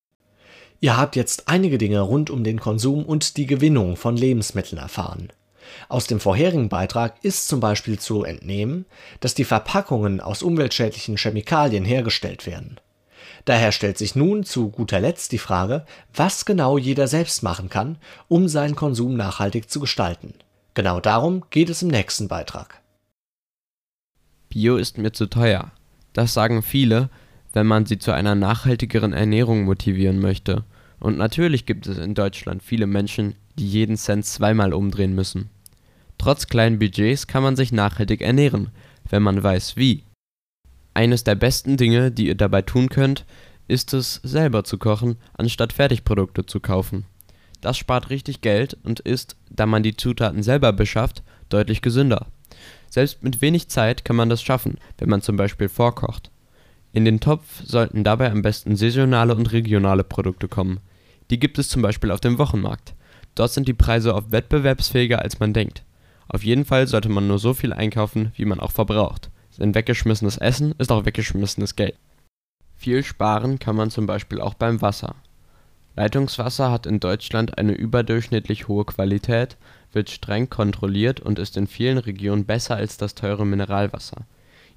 Ihr 0.81 0.97
habt 0.97 1.15
jetzt 1.15 1.49
einige 1.49 1.79
Dinge 1.79 2.01
rund 2.01 2.31
um 2.31 2.43
den 2.43 2.59
Konsum 2.59 3.05
und 3.05 3.37
die 3.37 3.47
Gewinnung 3.47 3.97
von 3.97 4.17
Lebensmitteln 4.17 4.81
erfahren. 4.81 5.29
Aus 5.89 6.07
dem 6.07 6.19
vorherigen 6.19 6.69
Beitrag 6.69 7.17
ist 7.23 7.47
zum 7.47 7.61
Beispiel 7.61 7.99
zu 7.99 8.25
entnehmen, 8.25 8.85
dass 9.21 9.35
die 9.35 9.45
Verpackungen 9.45 10.21
aus 10.21 10.43
umweltschädlichen 10.43 11.17
Chemikalien 11.17 11.85
hergestellt 11.85 12.47
werden. 12.47 12.81
Daher 13.45 13.73
stellt 13.73 13.99
sich 13.99 14.15
nun 14.15 14.45
zu 14.45 14.71
guter 14.71 15.01
Letzt 15.01 15.33
die 15.33 15.39
Frage, 15.39 15.85
was 16.15 16.45
genau 16.45 16.79
jeder 16.79 17.09
selbst 17.09 17.43
machen 17.43 17.69
kann, 17.69 17.99
um 18.29 18.49
seinen 18.49 18.77
Konsum 18.77 19.17
nachhaltig 19.17 19.69
zu 19.69 19.81
gestalten. 19.81 20.35
Genau 20.75 21.01
darum 21.01 21.45
geht 21.51 21.69
es 21.69 21.83
im 21.83 21.89
nächsten 21.89 22.29
Beitrag. 22.29 22.81
Bio 24.49 24.77
ist 24.77 24.99
mir 24.99 25.13
zu 25.13 25.27
teuer. 25.27 25.73
Das 26.13 26.35
sagen 26.35 26.63
viele, 26.63 27.11
wenn 27.53 27.67
man 27.67 27.87
sie 27.87 27.99
zu 27.99 28.13
einer 28.13 28.35
nachhaltigeren 28.35 29.13
Ernährung 29.13 29.65
motivieren 29.65 30.21
möchte. 30.21 30.65
Und 31.01 31.19
natürlich 31.19 31.67
gibt 31.67 31.87
es 31.87 31.99
in 31.99 32.15
Deutschland 32.15 32.63
viele 32.63 32.87
Menschen, 32.87 33.35
die 33.59 33.69
jeden 33.69 33.97
Cent 33.97 34.25
zweimal 34.25 34.73
umdrehen 34.73 35.15
müssen. 35.15 35.51
Trotz 36.17 36.47
kleinen 36.47 36.79
Budgets 36.79 37.27
kann 37.27 37.43
man 37.43 37.57
sich 37.57 37.73
nachhaltig 37.73 38.21
ernähren, 38.21 38.71
wenn 39.11 39.23
man 39.23 39.43
weiß 39.43 39.77
wie. 39.77 40.05
Eines 40.95 41.25
der 41.25 41.35
besten 41.35 41.77
Dinge, 41.77 42.11
die 42.11 42.27
ihr 42.27 42.35
dabei 42.35 42.63
tun 42.63 42.89
könnt, 42.89 43.25
ist 43.69 43.95
es, 43.95 44.21
selber 44.23 44.65
zu 44.65 44.79
kochen, 44.79 45.17
anstatt 45.35 45.73
Fertigprodukte 45.73 46.45
zu 46.45 46.61
kaufen. 46.61 47.07
Das 47.61 47.79
spart 47.79 48.11
richtig 48.11 48.41
Geld 48.41 48.77
und 48.83 49.01
ist, 49.01 49.37
da 49.49 49.67
man 49.67 49.83
die 49.83 49.97
Zutaten 49.97 50.43
selber 50.43 50.73
beschafft, 50.73 51.23
deutlich 51.49 51.81
gesünder. 51.81 52.27
Selbst 52.91 53.23
mit 53.23 53.41
wenig 53.41 53.69
Zeit 53.69 54.05
kann 54.05 54.17
man 54.17 54.29
das 54.29 54.43
schaffen, 54.43 54.77
wenn 54.99 55.09
man 55.09 55.23
zum 55.23 55.37
Beispiel 55.37 55.69
vorkocht. 55.69 56.31
In 56.93 57.07
den 57.07 57.21
Topf 57.21 57.63
sollten 57.65 58.05
dabei 58.05 58.31
am 58.31 58.43
besten 58.43 58.77
saisonale 58.77 59.35
und 59.35 59.53
regionale 59.53 60.05
Produkte 60.05 60.49
kommen. 60.49 60.81
Die 61.31 61.39
gibt 61.39 61.59
es 61.59 61.71
zum 61.71 61.81
Beispiel 61.81 62.11
auf 62.11 62.21
dem 62.21 62.37
Wochenmarkt. 62.37 62.95
Dort 63.35 63.53
sind 63.53 63.67
die 63.67 63.73
Preise 63.73 64.15
oft 64.15 64.31
wettbewerbsfähiger 64.31 65.23
als 65.23 65.41
man 65.41 65.55
denkt. 65.55 65.85
Auf 66.29 66.45
jeden 66.45 66.67
Fall 66.67 66.87
sollte 66.87 67.09
man 67.09 67.27
nur 67.27 67.39
so 67.39 67.55
viel 67.55 67.73
einkaufen, 67.73 68.33
wie 68.37 68.45
man 68.45 68.61
auch 68.61 68.73
verbraucht. 68.73 69.31
Denn 69.63 69.77
weggeschmissenes 69.77 70.39
Essen 70.39 70.75
ist 70.79 70.91
auch 70.91 71.05
weggeschmissenes 71.05 71.77
Geld. 71.77 71.95
Viel 72.77 73.05
sparen 73.05 73.61
kann 73.61 73.77
man 73.77 73.93
zum 73.93 74.07
Beispiel 74.07 74.41
auch 74.41 74.55
beim 74.55 74.83
Wasser. 74.83 75.15
Leitungswasser 75.95 76.73
hat 76.73 76.85
in 76.85 76.99
Deutschland 76.99 77.59
eine 77.59 77.73
überdurchschnittlich 77.73 78.67
hohe 78.67 78.85
Qualität, 78.85 79.57
wird 79.93 80.11
streng 80.11 80.51
kontrolliert 80.51 81.21
und 81.21 81.39
ist 81.39 81.57
in 81.57 81.69
vielen 81.69 81.99
Regionen 81.99 82.45
besser 82.45 82.75
als 82.75 82.97
das 82.97 83.15
teure 83.15 83.47
Mineralwasser. 83.47 84.23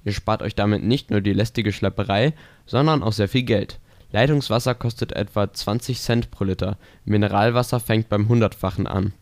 Ihr 0.04 0.12
spart 0.12 0.40
euch 0.40 0.54
damit 0.54 0.84
nicht 0.84 1.10
nur 1.10 1.20
die 1.20 1.32
lästige 1.32 1.72
Schlepperei, 1.72 2.32
sondern 2.64 3.02
auch 3.02 3.12
sehr 3.12 3.28
viel 3.28 3.42
Geld. 3.42 3.80
Leitungswasser 4.12 4.76
kostet 4.76 5.10
etwa 5.12 5.52
20 5.52 6.00
Cent 6.00 6.30
pro 6.30 6.44
Liter, 6.44 6.78
Mineralwasser 7.04 7.80
fängt 7.80 8.08
beim 8.08 8.28
Hundertfachen 8.28 8.86
an. 8.86 9.14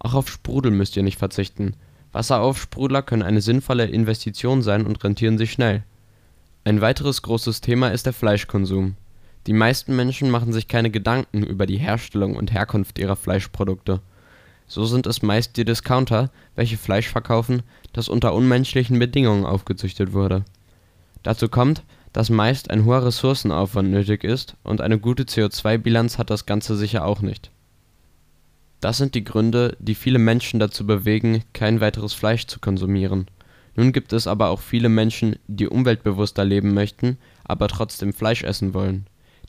Auch 0.00 0.12
auf 0.12 0.28
Sprudel 0.28 0.70
müsst 0.70 0.98
ihr 0.98 1.02
nicht 1.02 1.18
verzichten. 1.18 1.76
Wasseraufsprudler 2.12 3.02
können 3.02 3.22
eine 3.22 3.40
sinnvolle 3.40 3.86
Investition 3.86 4.62
sein 4.62 4.86
und 4.86 5.02
rentieren 5.04 5.38
sich 5.38 5.52
schnell. 5.52 5.84
Ein 6.64 6.80
weiteres 6.80 7.22
großes 7.22 7.60
Thema 7.60 7.88
ist 7.88 8.06
der 8.06 8.12
Fleischkonsum 8.12 8.96
die 9.48 9.54
meisten 9.54 9.96
Menschen 9.96 10.28
machen 10.28 10.52
sich 10.52 10.68
keine 10.68 10.90
Gedanken 10.90 11.42
über 11.42 11.64
die 11.64 11.78
Herstellung 11.78 12.36
und 12.36 12.52
Herkunft 12.52 12.98
ihrer 12.98 13.16
Fleischprodukte. 13.16 14.02
So 14.66 14.84
sind 14.84 15.06
es 15.06 15.22
meist 15.22 15.56
die 15.56 15.64
Discounter, 15.64 16.30
welche 16.54 16.76
Fleisch 16.76 17.08
verkaufen, 17.08 17.62
das 17.94 18.10
unter 18.10 18.34
unmenschlichen 18.34 18.98
Bedingungen 18.98 19.46
aufgezüchtet 19.46 20.12
wurde. 20.12 20.44
Dazu 21.22 21.48
kommt, 21.48 21.82
dass 22.12 22.28
meist 22.28 22.70
ein 22.70 22.84
hoher 22.84 23.06
Ressourcenaufwand 23.06 23.90
nötig 23.90 24.22
ist 24.22 24.54
und 24.64 24.82
eine 24.82 24.98
gute 24.98 25.22
CO2-Bilanz 25.22 26.18
hat 26.18 26.28
das 26.28 26.44
Ganze 26.44 26.76
sicher 26.76 27.06
auch 27.06 27.22
nicht. 27.22 27.50
Das 28.80 28.98
sind 28.98 29.14
die 29.14 29.24
Gründe, 29.24 29.76
die 29.80 29.94
viele 29.94 30.18
Menschen 30.18 30.60
dazu 30.60 30.86
bewegen, 30.86 31.42
kein 31.52 31.80
weiteres 31.80 32.14
Fleisch 32.14 32.46
zu 32.46 32.60
konsumieren. 32.60 33.26
Nun 33.74 33.92
gibt 33.92 34.12
es 34.12 34.26
aber 34.26 34.50
auch 34.50 34.60
viele 34.60 34.88
Menschen, 34.88 35.36
die 35.46 35.68
umweltbewusster 35.68 36.44
leben 36.44 36.74
möchten, 36.74 37.18
aber 37.44 37.68
trotzdem 37.68 38.12
Fleisch 38.12 38.42
essen 38.42 38.74
wollen 38.74 39.06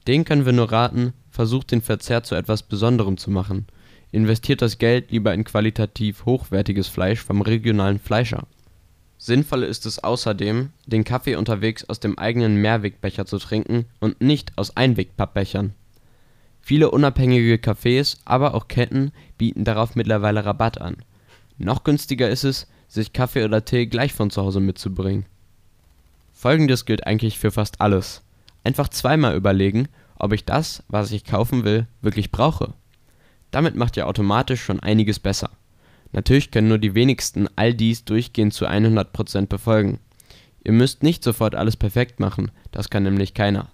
den 0.09 0.25
können 0.25 0.45
wir 0.45 0.53
nur 0.53 0.71
raten, 0.71 1.13
versucht 1.29 1.71
den 1.71 1.81
Verzehr 1.81 2.23
zu 2.23 2.33
etwas 2.33 2.63
Besonderem 2.63 3.17
zu 3.17 3.29
machen. 3.29 3.67
Investiert 4.11 4.61
das 4.61 4.79
Geld 4.79 5.11
lieber 5.11 5.33
in 5.35 5.43
qualitativ 5.43 6.25
hochwertiges 6.25 6.87
Fleisch 6.87 7.19
vom 7.19 7.41
regionalen 7.41 7.99
Fleischer. 7.99 8.47
Sinnvoll 9.19 9.63
ist 9.63 9.85
es 9.85 10.03
außerdem, 10.03 10.71
den 10.87 11.03
Kaffee 11.03 11.35
unterwegs 11.35 11.83
aus 11.87 11.99
dem 11.99 12.17
eigenen 12.17 12.55
Mehrwegbecher 12.55 13.25
zu 13.25 13.37
trinken 13.37 13.85
und 13.99 14.19
nicht 14.21 14.53
aus 14.55 14.75
Einwegpappbechern. 14.75 15.75
Viele 16.69 16.91
unabhängige 16.91 17.55
Cafés, 17.55 18.17
aber 18.25 18.53
auch 18.53 18.67
Ketten 18.67 19.11
bieten 19.39 19.63
darauf 19.63 19.95
mittlerweile 19.95 20.45
Rabatt 20.45 20.79
an. 20.79 20.97
Noch 21.57 21.83
günstiger 21.83 22.29
ist 22.29 22.43
es, 22.43 22.67
sich 22.87 23.11
Kaffee 23.11 23.43
oder 23.43 23.65
Tee 23.65 23.87
gleich 23.87 24.13
von 24.13 24.29
zu 24.29 24.43
Hause 24.43 24.59
mitzubringen. 24.59 25.25
Folgendes 26.31 26.85
gilt 26.85 27.07
eigentlich 27.07 27.39
für 27.39 27.49
fast 27.49 27.81
alles 27.81 28.21
einfach 28.63 28.87
zweimal 28.89 29.35
überlegen, 29.35 29.87
ob 30.19 30.31
ich 30.31 30.45
das, 30.45 30.83
was 30.89 31.11
ich 31.11 31.23
kaufen 31.23 31.63
will, 31.63 31.87
wirklich 32.03 32.29
brauche. 32.29 32.75
Damit 33.49 33.75
macht 33.75 33.97
ihr 33.97 34.05
automatisch 34.05 34.61
schon 34.61 34.79
einiges 34.79 35.17
besser. 35.17 35.49
Natürlich 36.11 36.51
können 36.51 36.67
nur 36.67 36.77
die 36.77 36.93
wenigsten 36.93 37.47
all 37.55 37.73
dies 37.73 38.05
durchgehend 38.05 38.53
zu 38.53 38.67
100% 38.67 39.47
befolgen. 39.47 39.97
Ihr 40.63 40.73
müsst 40.73 41.01
nicht 41.01 41.23
sofort 41.23 41.55
alles 41.55 41.77
perfekt 41.77 42.19
machen, 42.19 42.51
das 42.69 42.91
kann 42.91 43.01
nämlich 43.01 43.33
keiner. 43.33 43.71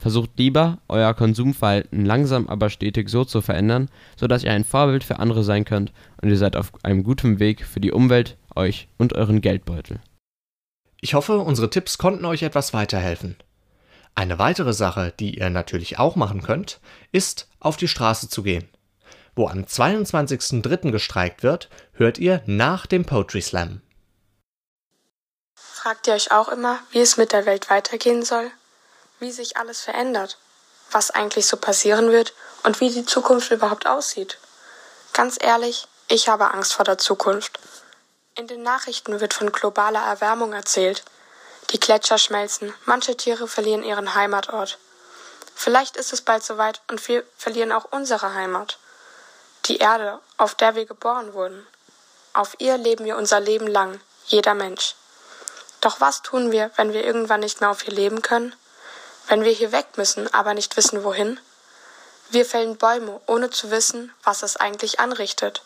Versucht 0.00 0.30
lieber, 0.38 0.78
euer 0.88 1.12
Konsumverhalten 1.12 2.06
langsam 2.06 2.48
aber 2.48 2.70
stetig 2.70 3.10
so 3.10 3.26
zu 3.26 3.42
verändern, 3.42 3.90
sodass 4.16 4.42
ihr 4.42 4.50
ein 4.50 4.64
Vorbild 4.64 5.04
für 5.04 5.18
andere 5.18 5.44
sein 5.44 5.66
könnt 5.66 5.92
und 6.22 6.30
ihr 6.30 6.38
seid 6.38 6.56
auf 6.56 6.72
einem 6.82 7.04
guten 7.04 7.38
Weg 7.38 7.66
für 7.66 7.80
die 7.80 7.92
Umwelt, 7.92 8.38
euch 8.56 8.88
und 8.96 9.12
euren 9.12 9.42
Geldbeutel. 9.42 10.00
Ich 11.02 11.12
hoffe, 11.12 11.38
unsere 11.38 11.68
Tipps 11.68 11.98
konnten 11.98 12.24
euch 12.24 12.42
etwas 12.42 12.72
weiterhelfen. 12.72 13.36
Eine 14.14 14.38
weitere 14.38 14.72
Sache, 14.72 15.12
die 15.20 15.38
ihr 15.38 15.50
natürlich 15.50 15.98
auch 15.98 16.16
machen 16.16 16.42
könnt, 16.42 16.80
ist, 17.12 17.48
auf 17.58 17.76
die 17.76 17.88
Straße 17.88 18.30
zu 18.30 18.42
gehen. 18.42 18.68
Wo 19.36 19.48
am 19.48 19.64
22.03. 19.64 20.90
gestreikt 20.90 21.42
wird, 21.42 21.68
hört 21.92 22.18
ihr 22.18 22.42
nach 22.46 22.86
dem 22.86 23.04
Poetry 23.04 23.42
Slam. 23.42 23.82
Fragt 25.54 26.06
ihr 26.06 26.14
euch 26.14 26.32
auch 26.32 26.48
immer, 26.48 26.78
wie 26.90 27.00
es 27.00 27.18
mit 27.18 27.32
der 27.32 27.44
Welt 27.44 27.68
weitergehen 27.68 28.22
soll? 28.22 28.50
Wie 29.20 29.30
sich 29.30 29.58
alles 29.58 29.82
verändert? 29.82 30.38
Was 30.90 31.10
eigentlich 31.10 31.46
so 31.46 31.58
passieren 31.58 32.10
wird 32.10 32.32
und 32.64 32.80
wie 32.80 32.90
die 32.90 33.04
Zukunft 33.04 33.50
überhaupt 33.50 33.86
aussieht? 33.86 34.38
Ganz 35.12 35.36
ehrlich, 35.38 35.86
ich 36.08 36.28
habe 36.28 36.52
Angst 36.52 36.72
vor 36.72 36.86
der 36.86 36.96
Zukunft. 36.96 37.60
In 38.34 38.46
den 38.46 38.62
Nachrichten 38.62 39.20
wird 39.20 39.34
von 39.34 39.52
globaler 39.52 40.00
Erwärmung 40.00 40.54
erzählt, 40.54 41.04
die 41.70 41.78
Gletscher 41.78 42.16
schmelzen, 42.16 42.72
manche 42.86 43.14
Tiere 43.14 43.46
verlieren 43.46 43.84
ihren 43.84 44.14
Heimatort. 44.14 44.78
Vielleicht 45.54 45.98
ist 45.98 46.14
es 46.14 46.22
bald 46.22 46.42
soweit 46.42 46.80
und 46.88 47.06
wir 47.06 47.22
verlieren 47.36 47.72
auch 47.72 47.88
unsere 47.90 48.32
Heimat. 48.32 48.78
Die 49.66 49.76
Erde, 49.76 50.18
auf 50.38 50.54
der 50.54 50.74
wir 50.74 50.86
geboren 50.86 51.34
wurden. 51.34 51.66
Auf 52.32 52.56
ihr 52.58 52.78
leben 52.78 53.04
wir 53.04 53.18
unser 53.18 53.40
Leben 53.40 53.66
lang, 53.66 54.00
jeder 54.24 54.54
Mensch. 54.54 54.94
Doch 55.82 56.00
was 56.00 56.22
tun 56.22 56.50
wir, 56.50 56.70
wenn 56.76 56.94
wir 56.94 57.04
irgendwann 57.04 57.40
nicht 57.40 57.60
mehr 57.60 57.70
auf 57.70 57.86
ihr 57.86 57.92
leben 57.92 58.22
können? 58.22 58.54
Wenn 59.30 59.44
wir 59.44 59.52
hier 59.52 59.70
weg 59.70 59.86
müssen, 59.96 60.34
aber 60.34 60.54
nicht 60.54 60.76
wissen 60.76 61.04
wohin? 61.04 61.38
Wir 62.30 62.44
fällen 62.44 62.76
Bäume, 62.76 63.20
ohne 63.26 63.48
zu 63.50 63.70
wissen, 63.70 64.12
was 64.24 64.42
es 64.42 64.56
eigentlich 64.56 64.98
anrichtet. 64.98 65.62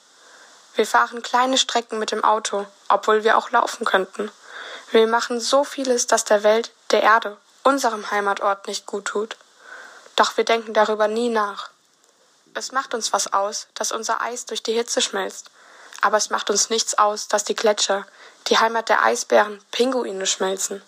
Wir 0.74 0.86
fahren 0.86 1.22
kleine 1.22 1.56
Strecken 1.56 1.98
mit 1.98 2.10
dem 2.10 2.22
Auto, 2.22 2.66
obwohl 2.90 3.24
wir 3.24 3.38
auch 3.38 3.52
laufen 3.52 3.86
könnten. 3.86 4.30
Wir 4.90 5.06
machen 5.06 5.40
so 5.40 5.64
vieles, 5.64 6.06
das 6.06 6.26
der 6.26 6.42
Welt, 6.42 6.72
der 6.90 7.02
Erde, 7.02 7.38
unserem 7.62 8.10
Heimatort 8.10 8.66
nicht 8.66 8.84
gut 8.84 9.06
tut. 9.06 9.38
Doch 10.14 10.36
wir 10.36 10.44
denken 10.44 10.74
darüber 10.74 11.08
nie 11.08 11.30
nach. 11.30 11.70
Es 12.52 12.70
macht 12.70 12.92
uns 12.92 13.14
was 13.14 13.32
aus, 13.32 13.68
dass 13.72 13.92
unser 13.92 14.20
Eis 14.20 14.44
durch 14.44 14.62
die 14.62 14.74
Hitze 14.74 15.00
schmilzt. 15.00 15.50
Aber 16.02 16.18
es 16.18 16.28
macht 16.28 16.50
uns 16.50 16.68
nichts 16.68 16.98
aus, 16.98 17.28
dass 17.28 17.44
die 17.44 17.56
Gletscher, 17.56 18.06
die 18.48 18.58
Heimat 18.58 18.90
der 18.90 19.02
Eisbären, 19.02 19.58
Pinguine 19.70 20.26
schmelzen. 20.26 20.82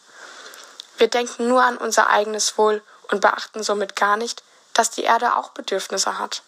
Wir 0.99 1.09
denken 1.09 1.49
nur 1.49 1.63
an 1.63 1.77
unser 1.77 2.09
eigenes 2.09 2.57
Wohl 2.57 2.83
und 3.11 3.21
beachten 3.21 3.63
somit 3.63 3.97
gar 3.97 4.17
nicht, 4.17 4.43
dass 4.73 4.91
die 4.91 5.05
Erde 5.05 5.37
auch 5.37 5.51
Bedürfnisse 5.51 6.19
hat. 6.19 6.43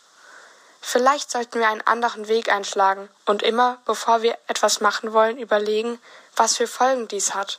Vielleicht 0.80 1.30
sollten 1.30 1.58
wir 1.58 1.68
einen 1.68 1.86
anderen 1.86 2.28
Weg 2.28 2.50
einschlagen 2.50 3.08
und 3.26 3.42
immer, 3.42 3.78
bevor 3.84 4.22
wir 4.22 4.38
etwas 4.46 4.80
machen 4.80 5.12
wollen, 5.12 5.38
überlegen, 5.38 6.00
was 6.36 6.56
für 6.56 6.66
Folgen 6.66 7.08
dies 7.08 7.34
hat. 7.34 7.58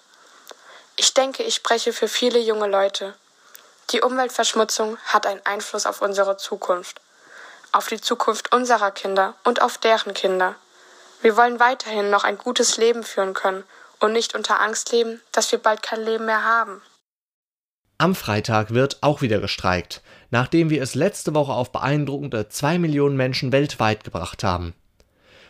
Ich 0.96 1.14
denke, 1.14 1.44
ich 1.44 1.56
spreche 1.56 1.94
für 1.94 2.08
viele 2.08 2.40
junge 2.40 2.68
Leute. 2.68 3.16
Die 3.92 4.02
Umweltverschmutzung 4.02 4.98
hat 5.06 5.26
einen 5.26 5.46
Einfluss 5.46 5.86
auf 5.86 6.02
unsere 6.02 6.38
Zukunft, 6.38 7.02
auf 7.72 7.88
die 7.88 8.02
Zukunft 8.02 8.54
unserer 8.54 8.92
Kinder 8.92 9.36
und 9.44 9.62
auf 9.62 9.78
deren 9.78 10.14
Kinder. 10.14 10.56
Wir 11.22 11.36
wollen 11.36 11.60
weiterhin 11.60 12.10
noch 12.10 12.24
ein 12.24 12.38
gutes 12.38 12.78
Leben 12.78 13.04
führen 13.04 13.34
können 13.34 13.64
und 14.00 14.14
nicht 14.14 14.36
unter 14.36 14.62
Angst 14.62 14.92
leben, 14.92 15.22
dass 15.32 15.52
wir 15.52 15.60
bald 15.60 15.84
kein 15.84 16.04
Leben 16.04 16.26
mehr 16.26 16.44
haben. 16.44 16.82
Am 17.98 18.16
Freitag 18.16 18.74
wird 18.74 19.00
auch 19.02 19.22
wieder 19.22 19.40
gestreikt, 19.40 20.02
nachdem 20.32 20.70
wir 20.70 20.82
es 20.82 20.96
letzte 20.96 21.36
Woche 21.36 21.52
auf 21.52 21.74
beeindruckende 21.74 22.48
2 22.48 22.80
Millionen 22.80 23.18
Menschen 23.18 23.52
weltweit 23.52 24.06
gebracht 24.06 24.44
haben. 24.44 24.74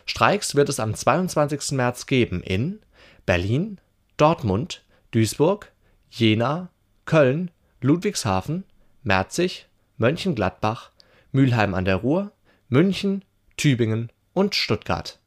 Streiks 0.04 0.56
wird 0.56 0.68
es 0.68 0.80
am 0.80 0.94
22. 0.94 1.72
März 1.72 2.06
geben 2.06 2.42
in 2.42 2.80
Berlin, 3.24 3.80
Dortmund, 4.16 4.82
Duisburg, 5.12 5.70
Jena, 6.10 6.70
Köln, 7.04 7.52
Ludwigshafen, 7.80 8.64
Merzig, 9.04 9.68
Mönchengladbach, 9.98 10.90
Mülheim 11.30 11.74
an 11.74 11.84
der 11.84 11.96
Ruhr, 11.96 12.32
München, 12.68 13.24
Tübingen 13.56 14.10
und 14.32 14.56
Stuttgart 14.56 15.19